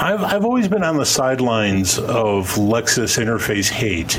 [0.00, 4.18] I've, I've always been on the sidelines of Lexus interface hate,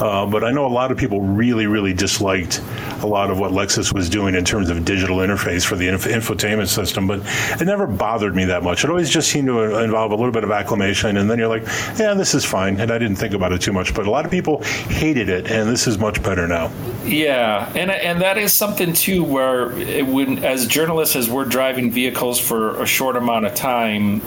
[0.00, 2.62] uh, but I know a lot of people really, really disliked
[3.02, 6.04] a lot of what Lexus was doing in terms of digital interface for the inf-
[6.04, 7.22] infotainment system, but
[7.60, 8.84] it never bothered me that much.
[8.84, 11.64] It always just seemed to involve a little bit of acclamation, and then you're like,
[11.98, 13.94] yeah, this is fine, and I didn't think about it too much.
[13.94, 16.70] But a lot of people hated it, and this is much better now.
[17.04, 21.90] Yeah, and and that is something too where it, when as journalists, as we're driving
[21.90, 24.20] vehicles for a short amount of time,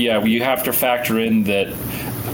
[0.00, 1.68] yeah, you have to factor in that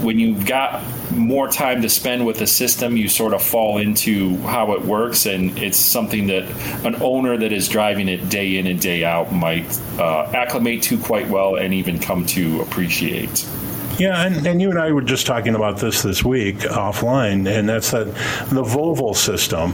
[0.03, 4.37] when you've got more time to spend with the system, you sort of fall into
[4.39, 6.45] how it works, and it's something that
[6.85, 9.67] an owner that is driving it day in and day out might
[9.99, 13.47] uh, acclimate to quite well and even come to appreciate.
[13.99, 17.67] Yeah, and, and you and I were just talking about this this week offline, and
[17.67, 18.05] that's that
[18.51, 19.73] the Volvo system,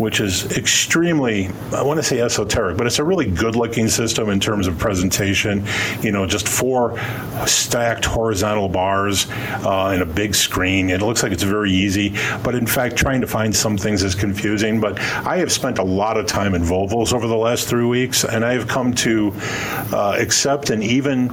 [0.00, 4.30] which is extremely, I want to say esoteric, but it's a really good looking system
[4.30, 5.64] in terms of presentation.
[6.00, 6.98] You know, just four
[7.46, 10.90] stacked horizontal bars uh, and a big screen.
[10.90, 14.16] It looks like it's very easy, but in fact, trying to find some things is
[14.16, 14.80] confusing.
[14.80, 18.24] But I have spent a lot of time in Volvos over the last three weeks,
[18.24, 19.32] and I have come to
[19.92, 21.32] uh, accept and even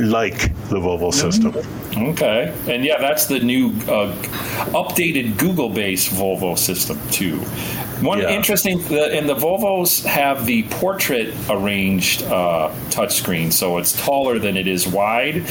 [0.00, 0.38] like
[0.68, 1.54] the Volvo system.
[1.96, 4.12] Okay, and yeah, that's the new uh,
[4.72, 7.38] updated Google-based Volvo system too.
[8.02, 8.30] One Yeah.
[8.30, 14.56] interesting, the, and the Volvos have the portrait arranged uh, touchscreen, so it's taller than
[14.56, 15.44] it is wide.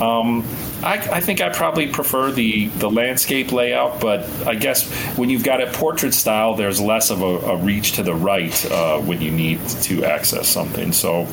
[0.00, 0.44] Um,
[0.82, 5.44] I, I think I probably prefer the the landscape layout, but I guess when you've
[5.44, 9.22] got it portrait style, there's less of a, a reach to the right uh, when
[9.22, 10.92] you need to access something.
[10.92, 11.26] So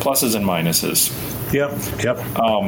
[0.00, 1.12] pluses and minuses.
[1.52, 1.72] Yep,
[2.02, 2.18] yep.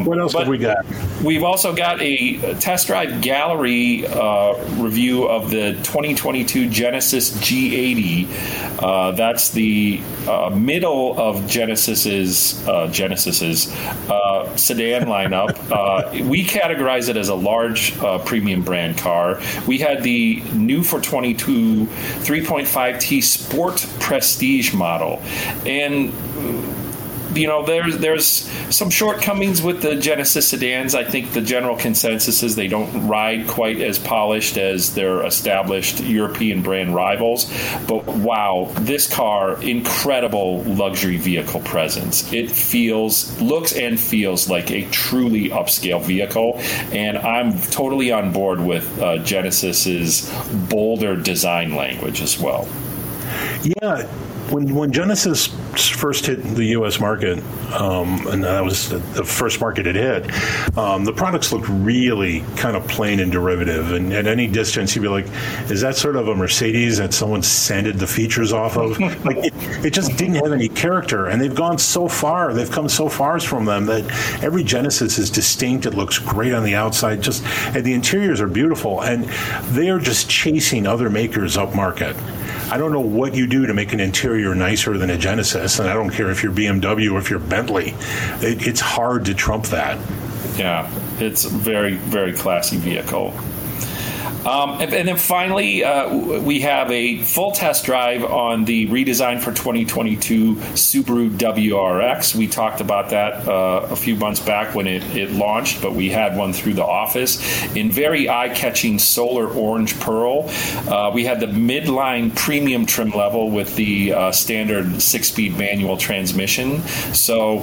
[0.07, 0.85] what else Um, have we got?
[1.23, 8.81] We've also got a test drive gallery uh, review of the 2022 Genesis G80.
[8.83, 13.71] Uh, that's the uh, middle of Genesis's uh, Genesis's
[14.09, 15.55] uh, sedan lineup.
[15.71, 19.41] uh, we categorize it as a large uh, premium brand car.
[19.67, 25.21] We had the new for 22 3.5T Sport Prestige model,
[25.67, 26.13] and
[27.35, 28.27] you know, there's there's
[28.75, 30.95] some shortcomings with the Genesis sedans.
[30.95, 36.01] I think the general consensus is they don't ride quite as polished as their established
[36.01, 37.53] European brand rivals.
[37.87, 42.33] But wow, this car, incredible luxury vehicle presence.
[42.33, 46.55] It feels, looks, and feels like a truly upscale vehicle,
[46.93, 50.31] and I'm totally on board with uh, Genesis's
[50.69, 52.69] bolder design language as well.
[53.63, 54.09] Yeah,
[54.51, 55.47] when when Genesis
[55.77, 57.01] first hit the U.S.
[57.01, 57.39] market,
[57.73, 62.41] um, and that was the, the first market it hit, um, the products looked really
[62.57, 63.93] kind of plain and derivative.
[63.93, 65.27] And at any distance, you'd be like,
[65.71, 69.55] "Is that sort of a Mercedes that someone sanded the features off of?" like it,
[69.85, 71.27] it just didn't have any character.
[71.27, 74.05] And they've gone so far, they've come so far from them that
[74.43, 75.87] every Genesis is distinct.
[75.87, 77.45] It looks great on the outside, just
[77.75, 79.25] and the interiors are beautiful, and
[79.75, 82.17] they are just chasing other makers up market.
[82.73, 85.89] I don't know what you do to make an interior nicer than a Genesis, and
[85.89, 87.95] I don't care if you're BMW or if you're Bentley.
[88.41, 89.99] It, it's hard to trump that.
[90.57, 93.35] Yeah, it's very, very classy vehicle.
[94.47, 99.41] Um, and, and then finally, uh, we have a full test drive on the redesign
[99.41, 102.35] for 2022 Subaru WRX.
[102.35, 106.09] We talked about that uh, a few months back when it, it launched, but we
[106.09, 107.41] had one through the office
[107.77, 110.49] in very eye catching solar orange pearl.
[110.89, 115.97] Uh, we had the midline premium trim level with the uh, standard six speed manual
[115.97, 116.81] transmission.
[117.13, 117.61] So,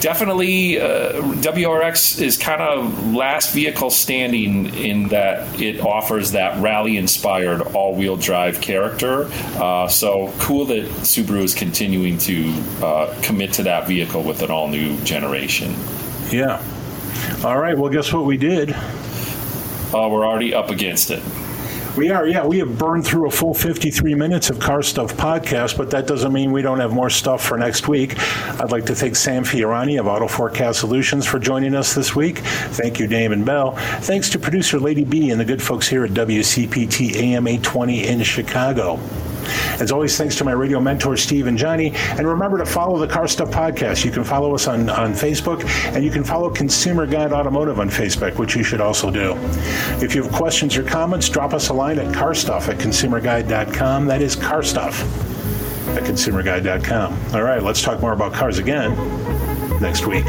[0.00, 1.12] definitely, uh,
[1.42, 7.94] WRX is kind of last vehicle standing in that it offers that rally inspired all
[7.94, 9.30] wheel drive character.
[9.56, 12.50] Uh, so, cool that Subaru is continuing to
[12.82, 15.72] uh, commit to that vehicle with an all new generation.
[16.30, 16.62] Yeah.
[17.44, 17.78] All right.
[17.78, 18.70] Well, guess what we did?
[18.72, 21.22] Uh, we're already up against it.
[21.96, 22.46] We are, yeah.
[22.46, 26.32] We have burned through a full 53 minutes of Car Stuff podcast, but that doesn't
[26.32, 28.18] mean we don't have more stuff for next week.
[28.60, 32.38] I'd like to thank Sam Fiorani of Auto Forecast Solutions for joining us this week.
[32.38, 33.72] Thank you, Damon Bell.
[34.02, 38.22] Thanks to producer Lady B and the good folks here at WCPT AM 820 in
[38.22, 38.98] Chicago.
[39.80, 41.92] As always, thanks to my radio mentors, Steve and Johnny.
[41.94, 44.04] And remember to follow the Car Stuff Podcast.
[44.04, 47.88] You can follow us on, on Facebook, and you can follow Consumer Guide Automotive on
[47.88, 49.34] Facebook, which you should also do.
[50.02, 54.06] If you have questions or comments, drop us a line at carstuff at consumerguide.com.
[54.06, 55.02] That is carstuff
[55.96, 57.34] at consumerguide.com.
[57.34, 58.96] All right, let's talk more about cars again
[59.80, 60.24] next week.